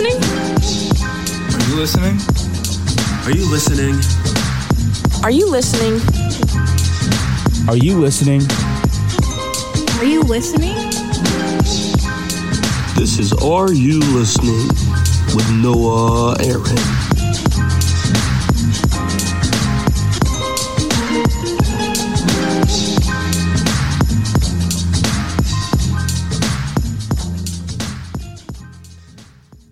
listening? 0.00 0.22
Are 1.52 1.60
you 1.68 1.76
listening? 1.76 2.16
Are 3.24 3.30
you 3.30 3.50
listening? 3.50 4.00
Are 5.22 5.30
you 5.30 5.46
listening? 5.46 6.00
Are 7.68 7.76
you 7.76 7.98
listening? 7.98 8.40
Are 9.98 10.04
you 10.04 10.22
listening? 10.22 10.74
This 12.96 13.18
is 13.18 13.32
Are 13.34 13.72
You 13.72 14.00
Listening 14.00 14.68
with 15.34 15.50
Noah 15.52 16.36
Aaron. 16.40 16.99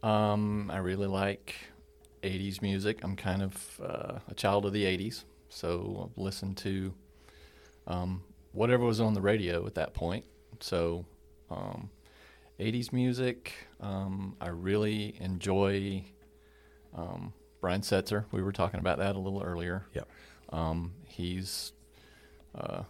Um, 0.03 0.71
I 0.71 0.77
really 0.77 1.06
like 1.06 1.55
80s 2.22 2.61
music. 2.61 2.99
I'm 3.03 3.16
kind 3.16 3.43
of 3.43 3.81
uh, 3.83 4.19
a 4.28 4.34
child 4.34 4.66
of 4.66 4.75
the 4.75 4.84
80s, 4.84 5.25
so 5.49 6.11
I've 6.11 6.22
listened 6.22 6.59
to 6.59 6.93
um, 7.87 8.22
whatever 8.53 8.84
was 8.84 9.00
on 9.00 9.15
the 9.15 9.22
radio 9.22 9.66
at 9.66 9.77
that 9.77 9.95
point. 9.95 10.27
So, 10.61 11.06
um, 11.50 11.89
80s 12.61 12.93
music, 12.93 13.53
um, 13.81 14.37
I 14.41 14.49
really 14.49 15.17
enjoy 15.21 16.05
um, 16.95 17.33
Brian 17.61 17.81
Setzer. 17.81 18.25
We 18.31 18.43
were 18.43 18.53
talking 18.53 18.81
about 18.81 18.99
that 18.99 19.17
a 19.17 19.19
little 19.19 19.43
earlier. 19.43 19.87
Yep. 19.95 20.09
Um, 20.51 20.93
he's, 21.07 21.73
uh, 22.55 22.83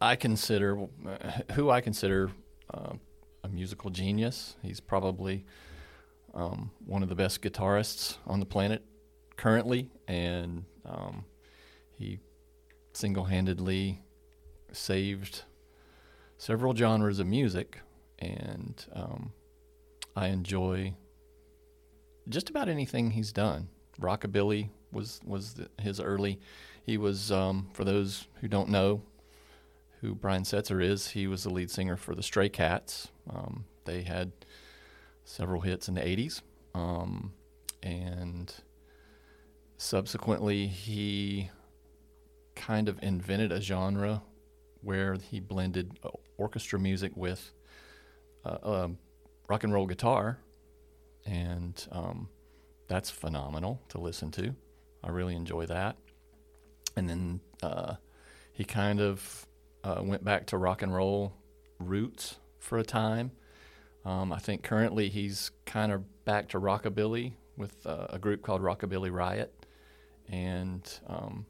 I 0.00 0.16
consider, 0.16 0.86
who 1.52 1.70
I 1.70 1.80
consider 1.80 2.30
uh, 2.72 2.94
a 3.44 3.48
musical 3.48 3.90
genius. 3.90 4.56
He's 4.62 4.80
probably 4.80 5.44
um, 6.34 6.70
one 6.86 7.02
of 7.02 7.08
the 7.08 7.14
best 7.14 7.42
guitarists 7.42 8.16
on 8.26 8.40
the 8.40 8.46
planet 8.46 8.84
currently, 9.36 9.90
and 10.08 10.64
um, 10.84 11.24
he 11.96 12.18
single-handedly 12.92 14.02
saved 14.72 15.44
several 16.38 16.74
genres 16.74 17.18
of 17.18 17.26
music, 17.26 17.80
and 18.20 18.84
um, 18.92 19.32
I 20.16 20.28
enjoy 20.28 20.94
just 22.28 22.50
about 22.50 22.68
anything 22.68 23.10
he's 23.10 23.32
done. 23.32 23.68
Rockabilly 24.00 24.70
was 24.92 25.20
was 25.24 25.54
the, 25.54 25.68
his 25.78 26.00
early. 26.00 26.40
He 26.84 26.96
was 26.96 27.30
um, 27.30 27.68
for 27.72 27.84
those 27.84 28.26
who 28.40 28.48
don't 28.48 28.68
know 28.68 29.02
who 30.00 30.14
Brian 30.14 30.42
Setzer 30.42 30.82
is. 30.82 31.08
He 31.10 31.26
was 31.26 31.44
the 31.44 31.50
lead 31.50 31.70
singer 31.70 31.96
for 31.96 32.14
the 32.14 32.22
Stray 32.22 32.48
Cats. 32.48 33.08
Um, 33.28 33.64
they 33.84 34.02
had 34.02 34.32
several 35.24 35.60
hits 35.60 35.88
in 35.88 35.94
the 35.94 36.00
80s. 36.00 36.42
Um, 36.74 37.32
and 37.82 38.52
subsequently, 39.76 40.66
he 40.66 41.50
kind 42.56 42.88
of 42.88 42.98
invented 43.02 43.52
a 43.52 43.60
genre 43.60 44.22
where 44.82 45.14
he 45.14 45.40
blended 45.40 45.98
orchestra 46.38 46.78
music 46.78 47.12
with 47.14 47.52
uh, 48.44 48.58
um, 48.62 48.98
rock 49.48 49.64
and 49.64 49.72
roll 49.72 49.86
guitar. 49.86 50.38
And 51.26 51.86
um, 51.92 52.28
that's 52.88 53.10
phenomenal 53.10 53.80
to 53.90 53.98
listen 53.98 54.30
to. 54.32 54.54
I 55.02 55.10
really 55.10 55.36
enjoy 55.36 55.66
that. 55.66 55.96
And 56.96 57.08
then 57.08 57.40
uh, 57.62 57.94
he 58.52 58.64
kind 58.64 59.00
of 59.00 59.46
uh, 59.84 60.00
went 60.02 60.24
back 60.24 60.46
to 60.46 60.58
rock 60.58 60.82
and 60.82 60.94
roll 60.94 61.32
roots 61.78 62.36
for 62.58 62.78
a 62.78 62.84
time. 62.84 63.30
Um, 64.04 64.32
I 64.32 64.38
think 64.38 64.62
currently 64.62 65.08
he's 65.08 65.50
kind 65.66 65.92
of 65.92 66.02
back 66.24 66.48
to 66.50 66.60
rockabilly 66.60 67.32
with 67.56 67.86
uh, 67.86 68.06
a 68.10 68.18
group 68.18 68.42
called 68.42 68.62
Rockabilly 68.62 69.12
Riot, 69.12 69.66
and 70.28 70.82
um, 71.06 71.44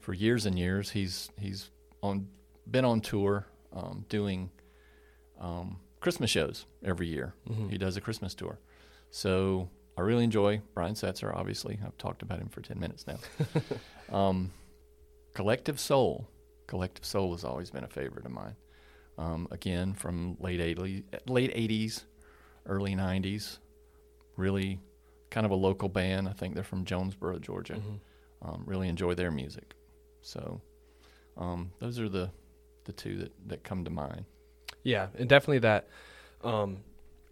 for 0.00 0.12
years 0.12 0.46
and 0.46 0.58
years 0.58 0.90
he's 0.90 1.30
he's 1.38 1.70
on 2.02 2.26
been 2.68 2.84
on 2.84 3.00
tour 3.00 3.46
um, 3.72 4.04
doing 4.08 4.50
um, 5.40 5.78
Christmas 6.04 6.28
shows 6.28 6.66
every 6.84 7.06
year. 7.06 7.32
He 7.70 7.78
does 7.78 7.96
a 7.96 8.00
Christmas 8.02 8.34
tour, 8.34 8.58
so 9.10 9.70
I 9.96 10.02
really 10.02 10.22
enjoy 10.22 10.60
Brian 10.74 10.92
Setzer. 10.94 11.34
Obviously, 11.34 11.80
I've 11.82 11.96
talked 11.96 12.20
about 12.20 12.40
him 12.40 12.50
for 12.50 12.60
ten 12.60 12.78
minutes 12.78 13.06
now. 13.06 13.18
um, 14.14 14.52
Collective 15.32 15.80
Soul, 15.80 16.28
Collective 16.66 17.06
Soul 17.06 17.32
has 17.32 17.42
always 17.42 17.70
been 17.70 17.84
a 17.84 17.88
favorite 17.88 18.26
of 18.26 18.32
mine 18.32 18.54
um, 19.16 19.48
again 19.50 19.94
from 19.94 20.36
late 20.40 20.60
80s, 20.60 21.04
late 21.26 21.54
80s, 21.54 22.04
early 22.66 22.94
90s. 22.94 23.58
Really 24.36 24.80
kind 25.30 25.46
of 25.46 25.52
a 25.52 25.56
local 25.56 25.88
band. 25.88 26.28
I 26.28 26.32
think 26.32 26.54
they're 26.54 26.64
from 26.64 26.84
Jonesboro, 26.84 27.38
Georgia. 27.38 27.80
Um, 28.42 28.62
really 28.66 28.88
enjoy 28.88 29.14
their 29.14 29.30
music. 29.30 29.72
So 30.20 30.60
um, 31.38 31.72
those 31.80 31.98
are 31.98 32.10
the 32.10 32.30
the 32.84 32.92
two 32.92 33.16
that, 33.16 33.32
that 33.48 33.64
come 33.64 33.84
to 33.84 33.90
mind. 33.90 34.26
Yeah, 34.84 35.08
and 35.18 35.28
definitely 35.28 35.58
that 35.60 35.88
um, 36.44 36.78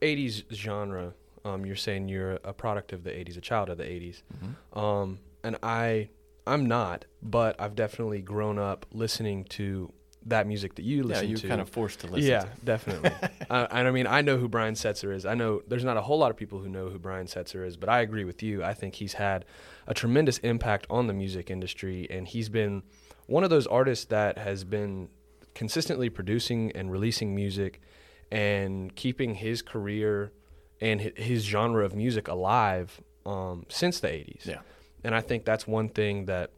80s 0.00 0.44
genre. 0.52 1.14
Um, 1.44 1.64
you're 1.66 1.76
saying 1.76 2.08
you're 2.08 2.34
a 2.44 2.52
product 2.52 2.92
of 2.92 3.02
the 3.04 3.10
80s, 3.10 3.36
a 3.36 3.40
child 3.40 3.68
of 3.68 3.76
the 3.78 3.84
80s. 3.84 4.22
Um, 4.78 5.18
and 5.44 5.56
I, 5.62 6.08
I'm 6.46 6.66
not, 6.66 7.04
but 7.22 7.60
I've 7.60 7.74
definitely 7.74 8.22
grown 8.22 8.58
up 8.58 8.86
listening 8.92 9.44
to 9.46 9.92
that 10.26 10.46
music 10.46 10.76
that 10.76 10.84
you 10.84 11.02
listen 11.02 11.24
Yeah, 11.24 11.30
you're 11.30 11.38
to. 11.40 11.48
kind 11.48 11.60
of 11.60 11.68
forced 11.68 11.98
to 12.00 12.06
listen. 12.06 12.20
To. 12.22 12.28
Yeah, 12.28 12.40
to. 12.42 12.48
definitely. 12.64 13.10
uh, 13.50 13.66
and 13.72 13.88
I 13.88 13.90
mean, 13.90 14.06
I 14.06 14.22
know 14.22 14.36
who 14.38 14.48
Brian 14.48 14.74
Setzer 14.74 15.12
is. 15.12 15.26
I 15.26 15.34
know 15.34 15.62
there's 15.66 15.82
not 15.84 15.96
a 15.96 16.00
whole 16.02 16.18
lot 16.18 16.30
of 16.30 16.36
people 16.36 16.60
who 16.60 16.68
know 16.68 16.88
who 16.90 16.98
Brian 17.00 17.26
Setzer 17.26 17.66
is, 17.66 17.76
but 17.76 17.88
I 17.88 18.02
agree 18.02 18.24
with 18.24 18.40
you. 18.40 18.62
I 18.62 18.72
think 18.72 18.94
he's 18.94 19.14
had 19.14 19.44
a 19.88 19.94
tremendous 19.94 20.38
impact 20.38 20.86
on 20.88 21.08
the 21.08 21.12
music 21.12 21.50
industry, 21.50 22.06
and 22.08 22.28
he's 22.28 22.48
been 22.48 22.84
one 23.26 23.42
of 23.42 23.50
those 23.50 23.66
artists 23.66 24.04
that 24.06 24.38
has 24.38 24.62
been 24.62 25.08
consistently 25.54 26.08
producing 26.08 26.72
and 26.72 26.90
releasing 26.90 27.34
music 27.34 27.80
and 28.30 28.94
keeping 28.96 29.34
his 29.34 29.62
career 29.62 30.32
and 30.80 31.00
his 31.00 31.44
genre 31.44 31.84
of 31.84 31.94
music 31.94 32.28
alive 32.28 33.00
um, 33.26 33.64
since 33.68 34.00
the 34.00 34.08
80s. 34.08 34.46
Yeah. 34.46 34.60
And 35.04 35.14
I 35.14 35.20
think 35.20 35.44
that's 35.44 35.66
one 35.66 35.88
thing 35.88 36.26
that 36.26 36.50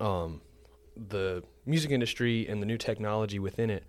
um, 0.00 0.40
the 0.96 1.42
music 1.64 1.90
industry 1.90 2.46
and 2.48 2.62
the 2.62 2.66
new 2.66 2.78
technology 2.78 3.38
within 3.38 3.70
it 3.70 3.84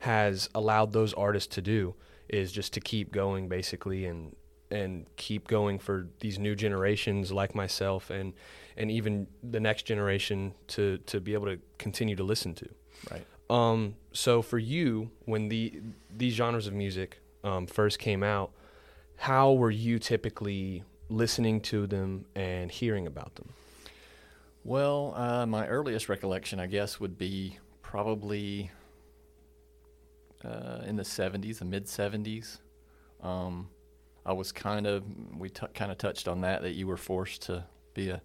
has 0.00 0.48
allowed 0.54 0.92
those 0.92 1.12
artists 1.14 1.54
to 1.54 1.62
do 1.62 1.94
is 2.28 2.52
just 2.52 2.72
to 2.74 2.80
keep 2.80 3.12
going 3.12 3.48
basically 3.48 4.06
and 4.06 4.34
and 4.70 5.06
keep 5.16 5.46
going 5.46 5.78
for 5.78 6.08
these 6.18 6.40
new 6.40 6.56
generations 6.56 7.30
like 7.30 7.54
myself 7.54 8.10
and 8.10 8.32
and 8.76 8.90
even 8.90 9.26
the 9.42 9.60
next 9.60 9.84
generation 9.84 10.52
to 10.66 10.98
to 10.98 11.20
be 11.20 11.34
able 11.34 11.46
to 11.46 11.58
continue 11.78 12.16
to 12.16 12.24
listen 12.24 12.54
to. 12.54 12.68
Right. 13.10 13.26
Um, 13.48 13.94
so 14.12 14.42
for 14.42 14.58
you, 14.58 15.10
when 15.24 15.48
the 15.48 15.80
these 16.14 16.34
genres 16.34 16.66
of 16.66 16.72
music 16.72 17.20
um, 17.44 17.66
first 17.66 17.98
came 17.98 18.22
out, 18.22 18.50
how 19.16 19.52
were 19.52 19.70
you 19.70 19.98
typically 19.98 20.82
listening 21.08 21.60
to 21.60 21.86
them 21.86 22.24
and 22.34 22.70
hearing 22.70 23.06
about 23.06 23.34
them? 23.36 23.48
Well, 24.64 25.14
uh, 25.14 25.46
my 25.46 25.68
earliest 25.68 26.08
recollection, 26.08 26.58
I 26.58 26.66
guess, 26.66 26.98
would 26.98 27.16
be 27.16 27.58
probably 27.82 28.70
uh, 30.44 30.80
in 30.84 30.96
the 30.96 31.04
70s, 31.04 31.58
the 31.58 31.64
mid 31.64 31.86
70s. 31.86 32.58
Um, 33.22 33.68
I 34.24 34.32
was 34.32 34.50
kind 34.50 34.86
of, 34.86 35.04
we 35.38 35.50
t- 35.50 35.66
kind 35.72 35.92
of 35.92 35.98
touched 35.98 36.26
on 36.26 36.40
that, 36.40 36.62
that 36.62 36.72
you 36.72 36.88
were 36.88 36.96
forced 36.96 37.42
to 37.42 37.64
be 37.94 38.10
a, 38.10 38.20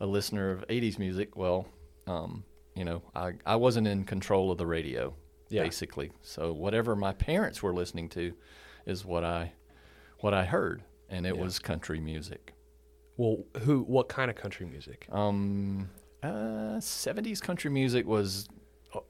a 0.00 0.06
listener 0.06 0.50
of 0.50 0.66
80s 0.68 0.98
music. 0.98 1.36
Well, 1.36 1.68
um, 2.06 2.44
you 2.76 2.84
know, 2.84 3.02
I, 3.14 3.32
I 3.44 3.56
wasn't 3.56 3.88
in 3.88 4.04
control 4.04 4.52
of 4.52 4.58
the 4.58 4.66
radio, 4.66 5.14
Yeah. 5.48 5.62
basically. 5.64 6.12
So 6.22 6.52
whatever 6.52 6.94
my 6.94 7.12
parents 7.14 7.62
were 7.62 7.72
listening 7.72 8.08
to 8.10 8.34
is 8.84 9.04
what 9.04 9.24
I, 9.24 9.52
what 10.20 10.34
I 10.34 10.44
heard, 10.44 10.82
and 11.08 11.26
it 11.26 11.34
Yeah. 11.34 11.42
was 11.42 11.58
country 11.58 11.98
music. 12.00 12.52
Well, 13.16 13.38
who? 13.62 13.80
What 13.80 14.08
kind 14.08 14.30
of 14.30 14.36
country 14.36 14.66
music? 14.66 15.06
Um, 15.10 15.88
uh, 16.22 16.78
70s 16.80 17.40
country 17.40 17.70
music 17.70 18.06
was 18.06 18.46
uh, 18.94 19.00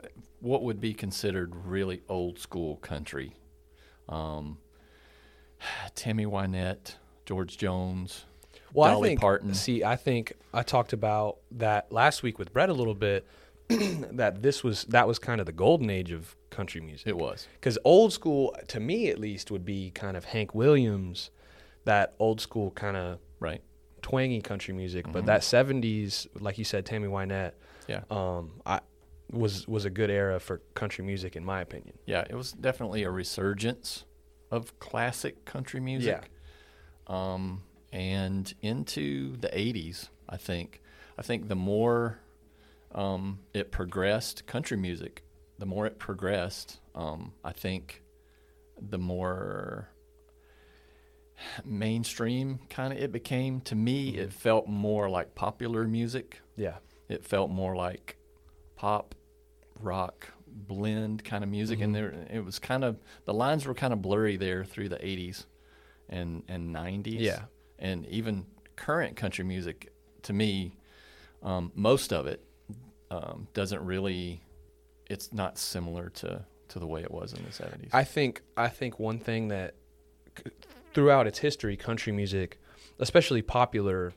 what 0.40 0.62
would 0.62 0.80
be 0.80 0.94
considered 0.94 1.56
really 1.56 2.02
old 2.08 2.38
school 2.38 2.76
country. 2.76 3.34
Um, 4.08 4.58
Tammy 5.96 6.24
Wynette, 6.24 6.94
George 7.24 7.58
Jones, 7.58 8.26
Well, 8.72 8.92
Dolly 8.92 9.08
I 9.08 9.10
think, 9.10 9.20
Parton. 9.20 9.54
See, 9.54 9.82
I 9.82 9.96
think 9.96 10.34
I 10.54 10.62
talked 10.62 10.92
about 10.92 11.38
that 11.52 11.90
last 11.90 12.22
week 12.22 12.38
with 12.38 12.52
Brett 12.52 12.68
a 12.68 12.74
little 12.74 12.94
bit. 12.94 13.26
that 14.12 14.42
this 14.42 14.62
was 14.62 14.84
that 14.84 15.06
was 15.08 15.18
kind 15.18 15.40
of 15.40 15.46
the 15.46 15.52
golden 15.52 15.90
age 15.90 16.12
of 16.12 16.36
country 16.50 16.80
music. 16.80 17.06
It 17.06 17.16
was. 17.16 17.48
because 17.54 17.78
old 17.84 18.12
school, 18.12 18.54
to 18.68 18.80
me 18.80 19.08
at 19.08 19.18
least, 19.18 19.50
would 19.50 19.64
be 19.64 19.90
kind 19.90 20.16
of 20.16 20.24
Hank 20.26 20.54
Williams, 20.54 21.30
that 21.84 22.14
old 22.18 22.40
school 22.40 22.70
kind 22.70 22.96
of 22.96 23.18
Right. 23.40 23.60
twangy 24.02 24.40
country 24.40 24.72
music. 24.72 25.04
Mm-hmm. 25.04 25.12
But 25.12 25.26
that 25.26 25.40
'70s, 25.42 26.26
like 26.40 26.58
you 26.58 26.64
said, 26.64 26.86
Tammy 26.86 27.08
Wynette, 27.08 27.52
Yeah. 27.88 28.02
um, 28.10 28.60
I 28.64 28.80
was 29.32 29.66
was 29.66 29.84
a 29.84 29.90
good 29.90 30.10
era 30.10 30.38
for 30.38 30.58
country 30.74 31.04
music 31.04 31.34
in 31.36 31.44
my 31.44 31.60
opinion. 31.60 31.98
Yeah, 32.06 32.24
it 32.30 32.34
was 32.36 32.52
definitely 32.52 33.02
a 33.02 33.10
resurgence 33.10 34.04
of 34.50 34.78
classic 34.78 35.44
country 35.44 35.80
music. 35.80 36.30
Um, 37.08 37.62
and 37.92 38.52
into 38.62 39.36
the 39.36 39.48
80s, 39.48 40.08
I 40.28 40.36
think. 40.36 40.80
I 41.18 41.22
think 41.22 41.48
the 41.48 41.54
more 41.56 42.18
um, 42.96 43.38
it 43.54 43.70
progressed, 43.70 44.46
country 44.46 44.76
music, 44.76 45.22
the 45.58 45.66
more 45.66 45.86
it 45.86 45.98
progressed, 45.98 46.80
um, 46.94 47.32
I 47.44 47.52
think 47.52 48.02
the 48.80 48.98
more 48.98 49.88
mainstream 51.64 52.60
kind 52.70 52.92
of 52.92 52.98
it 52.98 53.12
became. 53.12 53.60
To 53.62 53.74
me, 53.74 54.16
it 54.16 54.32
felt 54.32 54.66
more 54.68 55.08
like 55.08 55.34
popular 55.34 55.84
music. 55.84 56.40
Yeah, 56.56 56.76
It 57.08 57.24
felt 57.24 57.50
more 57.50 57.76
like 57.76 58.16
pop, 58.76 59.14
rock, 59.80 60.28
blend 60.46 61.24
kind 61.24 61.44
of 61.44 61.50
music, 61.50 61.80
and 61.80 61.94
there 61.94 62.26
it 62.30 62.44
was 62.44 62.58
kind 62.58 62.84
of 62.84 62.98
the 63.24 63.34
lines 63.34 63.66
were 63.66 63.74
kind 63.74 63.92
of 63.92 64.00
blurry 64.02 64.36
there 64.36 64.64
through 64.64 64.88
the 64.88 64.96
'80s 64.96 65.44
and 66.08 66.42
and 66.48 66.74
'90s. 66.74 67.20
Yeah. 67.20 67.42
and 67.78 68.06
even 68.06 68.46
current 68.76 69.16
country 69.16 69.44
music, 69.44 69.92
to 70.22 70.32
me, 70.32 70.76
um, 71.42 71.72
most 71.74 72.12
of 72.12 72.26
it 72.26 72.45
um, 73.10 73.48
doesn't 73.54 73.84
really. 73.84 74.42
It's 75.08 75.32
not 75.32 75.58
similar 75.58 76.08
to 76.10 76.44
to 76.68 76.78
the 76.78 76.86
way 76.86 77.02
it 77.02 77.10
was 77.10 77.32
in 77.32 77.44
the 77.44 77.50
'70s. 77.50 77.90
I 77.92 78.04
think 78.04 78.42
I 78.56 78.68
think 78.68 78.98
one 78.98 79.18
thing 79.18 79.48
that 79.48 79.74
throughout 80.94 81.26
its 81.26 81.38
history, 81.38 81.76
country 81.76 82.12
music, 82.12 82.58
especially 82.98 83.42
popular 83.42 84.12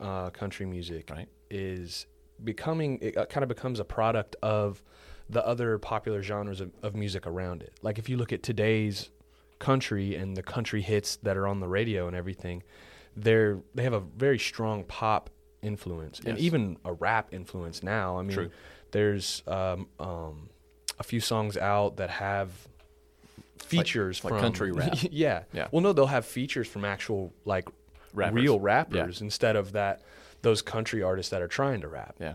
uh, 0.00 0.30
country 0.30 0.66
music, 0.66 1.10
Right. 1.10 1.28
is 1.50 2.06
becoming 2.42 2.98
it 3.02 3.16
uh, 3.16 3.26
kind 3.26 3.42
of 3.42 3.48
becomes 3.48 3.80
a 3.80 3.84
product 3.84 4.36
of 4.42 4.82
the 5.28 5.46
other 5.46 5.78
popular 5.78 6.22
genres 6.22 6.60
of, 6.60 6.70
of 6.82 6.94
music 6.94 7.26
around 7.26 7.62
it. 7.62 7.72
Like 7.82 7.98
if 7.98 8.08
you 8.08 8.16
look 8.16 8.32
at 8.32 8.42
today's 8.42 9.10
country 9.58 10.16
and 10.16 10.36
the 10.36 10.42
country 10.42 10.80
hits 10.82 11.16
that 11.16 11.36
are 11.36 11.46
on 11.46 11.60
the 11.60 11.68
radio 11.68 12.06
and 12.06 12.16
everything, 12.16 12.62
they're 13.14 13.60
they 13.74 13.82
have 13.82 13.92
a 13.92 14.00
very 14.00 14.38
strong 14.38 14.84
pop 14.84 15.28
influence 15.62 16.20
and 16.24 16.38
even 16.38 16.76
a 16.84 16.92
rap 16.92 17.28
influence 17.32 17.82
now. 17.82 18.18
I 18.18 18.22
mean, 18.22 18.32
True. 18.36 18.50
there's 18.92 19.42
um, 19.46 19.88
um, 19.98 20.48
a 20.98 21.02
few 21.02 21.20
songs 21.20 21.56
out 21.56 21.96
that 21.98 22.10
have 22.10 22.50
features 23.58 24.24
like 24.24 24.32
from 24.32 24.40
country 24.40 24.72
rap. 24.72 24.94
yeah. 25.10 25.42
Yeah. 25.52 25.68
Well, 25.70 25.82
no, 25.82 25.92
they'll 25.92 26.06
have 26.06 26.26
features 26.26 26.66
from 26.68 26.84
actual 26.84 27.32
like 27.44 27.68
Rappers. 28.12 28.34
real 28.42 28.54
Yeah. 28.54 28.60
rappers 28.62 29.20
instead 29.20 29.56
of 29.56 29.72
that 29.72 30.02
those 30.42 30.62
country 30.62 31.02
artists 31.02 31.30
that 31.30 31.42
are 31.42 31.48
trying 31.48 31.82
to 31.82 31.88
rap. 31.88 32.16
yeah. 32.18 32.34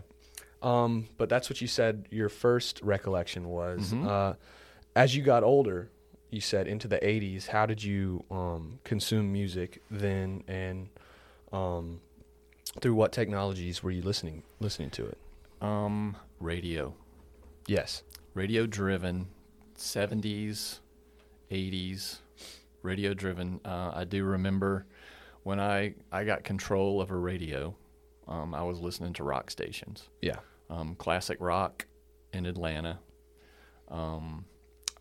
Um, 0.62 1.08
but 1.18 1.28
that's 1.28 1.50
what 1.50 1.60
you 1.60 1.66
said 1.68 2.06
your 2.10 2.28
first 2.28 2.80
recollection 2.82 3.48
was. 3.48 3.92
Mm-hmm. 3.92 4.08
Uh, 4.08 4.32
as 4.94 5.14
you 5.14 5.22
got 5.22 5.42
older, 5.44 5.90
you 6.30 6.40
said 6.40 6.66
into 6.66 6.88
the 6.88 6.98
80s, 6.98 7.46
how 7.48 7.66
did 7.66 7.82
you 7.82 8.24
um, 8.30 8.78
consume 8.84 9.32
music 9.32 9.82
then 9.90 10.42
and 10.48 10.88
um, 11.52 12.00
through 12.80 12.94
what 12.94 13.12
technologies 13.12 13.82
were 13.82 13.90
you 13.90 14.02
listening 14.02 14.42
listening 14.60 14.90
to 14.90 15.06
it? 15.06 15.18
Um, 15.60 16.16
radio. 16.40 16.94
Yes. 17.66 18.02
radio 18.34 18.66
driven 18.66 19.26
70s 19.76 20.78
80s 21.50 22.18
radio 22.82 23.12
driven 23.14 23.60
uh, 23.64 23.90
i 23.94 24.04
do 24.04 24.24
remember 24.24 24.86
when 25.42 25.58
i 25.60 25.94
i 26.12 26.22
got 26.24 26.44
control 26.44 27.00
of 27.00 27.10
a 27.10 27.16
radio 27.16 27.74
um, 28.28 28.54
i 28.54 28.62
was 28.62 28.78
listening 28.80 29.12
to 29.14 29.24
rock 29.24 29.50
stations 29.50 30.08
Yeah. 30.22 30.36
um, 30.70 30.94
classic 30.94 31.38
rock 31.40 31.86
in 32.32 32.46
atlanta 32.46 32.98
um, 33.88 34.44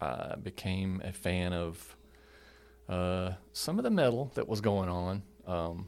i 0.02 0.36
became 0.42 1.02
a 1.06 1.14
fan 1.14 1.54
of 1.54 1.96
uh, 2.90 3.32
some 3.54 3.78
of 3.80 3.84
the 3.84 3.92
metal 3.92 4.32
that 4.36 4.48
was 4.48 4.60
going 4.62 4.90
on 4.90 5.24
um, 5.48 5.88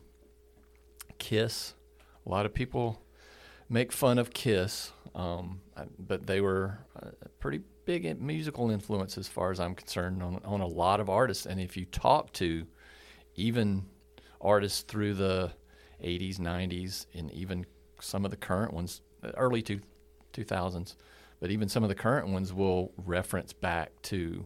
kiss 1.18 1.74
a 2.28 2.30
lot 2.32 2.46
of 2.46 2.54
people 2.54 3.02
make 3.70 3.92
fun 3.92 4.20
of 4.20 4.34
Kiss, 4.34 4.92
um, 5.16 5.62
but 5.98 6.28
they 6.28 6.42
were 6.42 6.80
a 6.96 7.30
pretty 7.40 7.62
big 7.86 8.22
musical 8.22 8.70
influence 8.70 9.18
as 9.18 9.28
far 9.28 9.52
as 9.52 9.60
I'm 9.60 9.74
concerned 9.74 10.22
on, 10.22 10.42
on 10.44 10.60
a 10.62 10.68
lot 10.68 11.00
of 11.00 11.10
artists. 11.10 11.46
And 11.46 11.60
if 11.60 11.78
you 11.78 11.86
talk 11.86 12.34
to 12.34 12.68
even 13.36 13.86
artists 14.42 14.82
through 14.82 15.14
the 15.16 15.52
80s, 16.04 16.38
90s, 16.38 17.06
and 17.16 17.32
even 17.32 17.66
some 18.02 18.26
of 18.26 18.32
the 18.32 18.38
current 18.38 18.74
ones, 18.74 19.02
uh, 19.24 19.32
early 19.38 19.62
two, 19.62 19.80
2000s, 20.34 20.96
but 21.40 21.50
even 21.50 21.70
some 21.70 21.84
of 21.84 21.90
the 21.90 21.96
current 21.96 22.28
ones 22.28 22.54
will 22.54 22.92
reference 22.98 23.54
back 23.54 23.92
to 24.04 24.46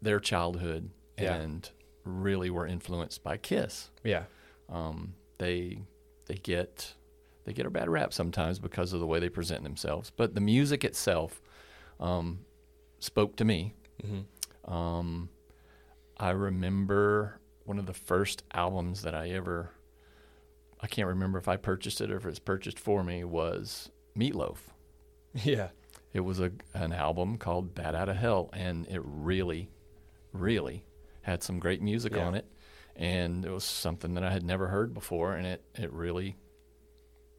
their 0.00 0.18
childhood 0.20 0.90
Yeah. 1.18 1.34
and 1.34 1.70
really 2.04 2.50
were 2.50 2.66
influenced 2.66 3.22
by 3.22 3.36
Kiss 3.36 3.90
Yeah. 4.04 4.24
um, 4.68 5.14
they 5.38 5.78
they 6.26 6.34
get 6.34 6.94
they 7.44 7.52
get 7.52 7.66
a 7.66 7.70
bad 7.70 7.88
rap 7.88 8.12
sometimes 8.12 8.58
because 8.58 8.92
of 8.92 9.00
the 9.00 9.06
way 9.06 9.18
they 9.18 9.28
present 9.28 9.62
themselves. 9.64 10.10
But 10.14 10.34
the 10.34 10.40
music 10.40 10.84
itself 10.84 11.42
um, 11.98 12.40
spoke 13.00 13.36
to 13.36 13.44
me. 13.44 13.74
Um, 14.64 15.28
I 16.16 16.30
remember 16.30 17.38
one 17.64 17.78
of 17.78 17.86
the 17.86 17.92
first 17.94 18.42
albums 18.52 19.02
that 19.02 19.14
I 19.14 19.30
ever 19.30 19.70
I 20.80 20.86
can't 20.88 21.06
remember 21.08 21.38
if 21.38 21.46
I 21.46 21.56
purchased 21.56 22.00
it 22.00 22.10
or 22.10 22.16
if 22.16 22.26
it's 22.26 22.38
purchased 22.40 22.78
for 22.78 23.04
me 23.04 23.24
was 23.24 23.90
Meatloaf. 24.16 24.58
Yeah. 25.34 25.68
It 26.12 26.20
was 26.20 26.40
a 26.40 26.52
an 26.74 26.92
album 26.92 27.38
called 27.38 27.74
Bat 27.74 27.94
Out 27.94 28.08
of 28.10 28.16
Hell, 28.16 28.50
and 28.52 28.86
it 28.88 29.00
really, 29.02 29.70
really 30.34 30.84
had 31.22 31.42
some 31.42 31.58
great 31.58 31.80
music 31.80 32.14
Yeah. 32.14 32.26
on 32.26 32.34
it, 32.34 32.44
and 32.96 33.44
it 33.44 33.50
was 33.50 33.64
something 33.64 34.14
that 34.14 34.24
I 34.24 34.30
had 34.30 34.42
never 34.44 34.68
heard 34.68 34.92
before, 34.94 35.34
and 35.34 35.46
it 35.46 35.62
it 35.74 35.92
really, 35.92 36.36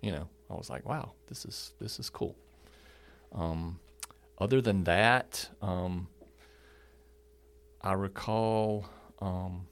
you 0.02 0.12
know, 0.12 0.28
I 0.50 0.56
was 0.56 0.70
like, 0.70 0.86
wow, 0.88 1.14
this 1.28 1.46
is 1.46 1.74
this 1.80 2.00
is 2.00 2.10
cool. 2.10 2.36
Um, 3.34 3.80
other 4.38 4.62
than 4.62 4.84
that, 4.86 5.50
um, 5.62 6.08
I 7.82 7.94
recall 7.94 8.86
um, 9.20 9.68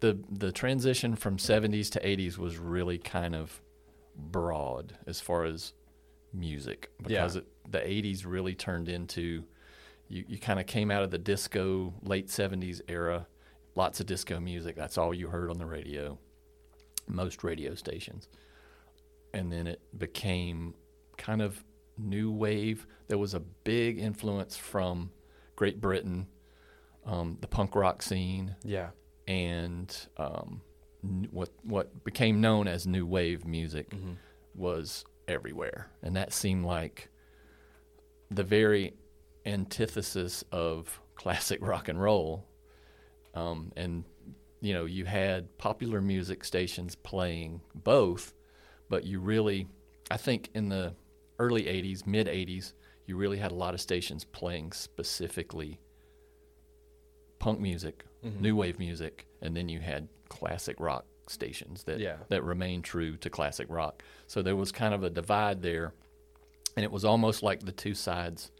the 0.00 0.18
the 0.30 0.52
transition 0.52 1.14
from 1.16 1.36
70s 1.36 1.90
to 1.90 2.00
80s 2.00 2.38
was 2.38 2.58
really 2.58 2.98
kind 2.98 3.34
of 3.34 3.60
broad 4.16 4.96
as 5.06 5.20
far 5.20 5.44
as 5.44 5.72
music 6.34 6.90
because 7.02 7.36
Yeah. 7.36 7.42
it, 7.42 7.46
the 7.70 7.78
80s 7.78 8.24
really 8.26 8.54
turned 8.54 8.88
into 8.88 9.44
you, 10.08 10.24
you 10.28 10.38
kind 10.38 10.58
of 10.60 10.66
came 10.66 10.90
out 10.90 11.02
of 11.02 11.10
the 11.10 11.18
disco 11.18 11.94
late 12.02 12.28
70s 12.28 12.80
era 12.88 13.26
lots 13.74 14.00
of 14.00 14.06
disco 14.06 14.38
music 14.40 14.76
that's 14.76 14.98
all 14.98 15.14
you 15.14 15.28
heard 15.28 15.50
on 15.50 15.58
the 15.58 15.66
radio 15.66 16.18
most 17.08 17.42
radio 17.44 17.74
stations 17.74 18.28
and 19.34 19.50
then 19.52 19.66
it 19.66 19.80
became 19.98 20.74
kind 21.16 21.40
of 21.42 21.62
new 21.98 22.30
wave 22.30 22.86
there 23.08 23.18
was 23.18 23.34
a 23.34 23.40
big 23.40 23.98
influence 23.98 24.56
from 24.56 25.10
great 25.56 25.80
britain 25.80 26.26
um, 27.04 27.36
the 27.40 27.48
punk 27.48 27.74
rock 27.74 28.00
scene 28.02 28.54
Yeah. 28.64 28.90
and 29.26 29.94
um, 30.18 30.60
n- 31.02 31.28
what 31.30 31.50
what 31.64 32.04
became 32.04 32.40
known 32.40 32.68
as 32.68 32.86
new 32.86 33.04
wave 33.06 33.44
music 33.44 33.90
Mm-hmm. 33.90 34.12
was 34.54 35.04
everywhere, 35.28 35.88
and 36.02 36.14
that 36.16 36.32
seemed 36.32 36.64
like 36.64 37.08
the 38.30 38.42
very 38.44 38.94
antithesis 39.46 40.44
of 40.52 41.00
classic 41.16 41.58
rock 41.60 41.88
and 41.88 42.00
roll. 42.00 42.46
Um, 43.34 43.72
and 43.76 44.04
you 44.60 44.72
know, 44.74 44.84
you 44.84 45.04
had 45.04 45.56
popular 45.58 46.00
music 46.00 46.44
stations 46.44 46.94
playing 46.94 47.60
both, 47.74 48.32
but 48.88 49.04
you 49.04 49.18
really, 49.20 49.66
I 50.10 50.16
think, 50.16 50.50
in 50.54 50.68
the 50.68 50.94
early 51.38 51.64
'80s, 51.64 52.06
mid 52.06 52.26
'80s, 52.28 52.74
you 53.06 53.16
really 53.16 53.38
had 53.38 53.50
a 53.50 53.54
lot 53.56 53.74
of 53.74 53.80
stations 53.80 54.24
playing 54.24 54.72
specifically 54.72 55.80
punk 57.38 57.60
music, 57.60 58.04
Mm-hmm. 58.24 58.40
new 58.40 58.54
wave 58.54 58.78
music, 58.78 59.26
and 59.40 59.56
then 59.56 59.68
you 59.68 59.80
had 59.80 60.06
classic 60.28 60.78
rock 60.78 61.04
stations 61.26 61.82
that 61.84 61.98
Yeah. 61.98 62.18
that 62.28 62.44
remained 62.44 62.84
true 62.84 63.16
to 63.16 63.28
classic 63.28 63.66
rock. 63.68 64.02
So 64.28 64.42
there 64.42 64.54
was 64.54 64.70
kind 64.70 64.94
of 64.94 65.02
a 65.02 65.10
divide 65.10 65.60
there, 65.60 65.92
and 66.76 66.84
it 66.84 66.92
was 66.92 67.04
almost 67.04 67.42
like 67.42 67.64
the 67.64 67.72
two 67.72 67.94
sides 67.94 68.52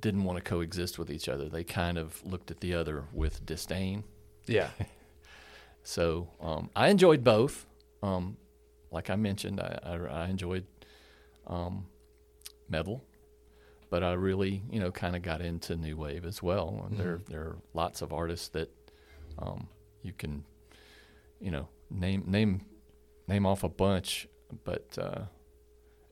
didn't 0.00 0.24
want 0.24 0.36
to 0.36 0.42
coexist 0.42 0.98
with 0.98 1.10
each 1.10 1.28
other. 1.28 1.48
They 1.48 1.64
kind 1.64 1.98
of 1.98 2.24
looked 2.24 2.50
at 2.50 2.60
the 2.60 2.74
other 2.74 3.04
with 3.12 3.44
disdain. 3.46 4.04
Yeah. 4.46 4.70
So 5.82 6.28
um, 6.40 6.68
I 6.76 6.88
enjoyed 6.88 7.24
both. 7.24 7.64
Um, 8.02 8.36
like 8.90 9.08
I 9.08 9.16
mentioned, 9.16 9.58
I, 9.60 9.78
I, 9.82 9.94
I 10.24 10.28
enjoyed 10.28 10.66
um, 11.46 11.86
metal, 12.68 13.02
but 13.88 14.02
I 14.02 14.12
really, 14.12 14.62
you 14.70 14.80
know, 14.80 14.90
kind 14.90 15.16
of 15.16 15.22
got 15.22 15.40
into 15.40 15.76
new 15.76 15.96
wave 15.96 16.26
as 16.26 16.42
well. 16.42 16.86
And 16.90 16.98
there, 16.98 17.20
there 17.28 17.40
are 17.40 17.56
lots 17.72 18.02
of 18.02 18.12
artists 18.12 18.48
that 18.48 18.68
um, 19.38 19.68
you 20.02 20.12
can, 20.12 20.44
you 21.40 21.50
know, 21.50 21.68
name 21.90 22.24
name 22.26 22.66
name 23.26 23.46
off 23.46 23.64
a 23.64 23.68
bunch, 23.70 24.28
but 24.64 24.98
uh, 25.00 25.22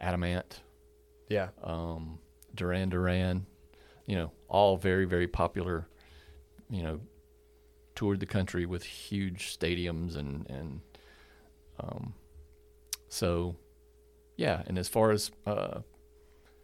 Adam 0.01 0.23
Ant, 0.23 0.61
Yeah. 1.29 1.49
um, 1.63 2.19
Duran 2.55 2.89
Duran, 2.89 3.45
you 4.07 4.17
know, 4.17 4.31
all 4.49 4.77
very, 4.77 5.05
very 5.05 5.27
popular, 5.29 5.87
you 6.71 6.83
know, 6.83 7.01
toured 7.95 8.21
the 8.21 8.27
country 8.27 8.67
with 8.67 8.83
huge 8.85 9.57
stadiums 9.59 10.17
and, 10.17 10.49
and, 10.51 10.81
um, 11.81 12.15
so 13.09 13.57
yeah. 14.37 14.63
And 14.67 14.79
as 14.79 14.89
far 14.89 15.11
as, 15.13 15.31
uh, 15.47 15.81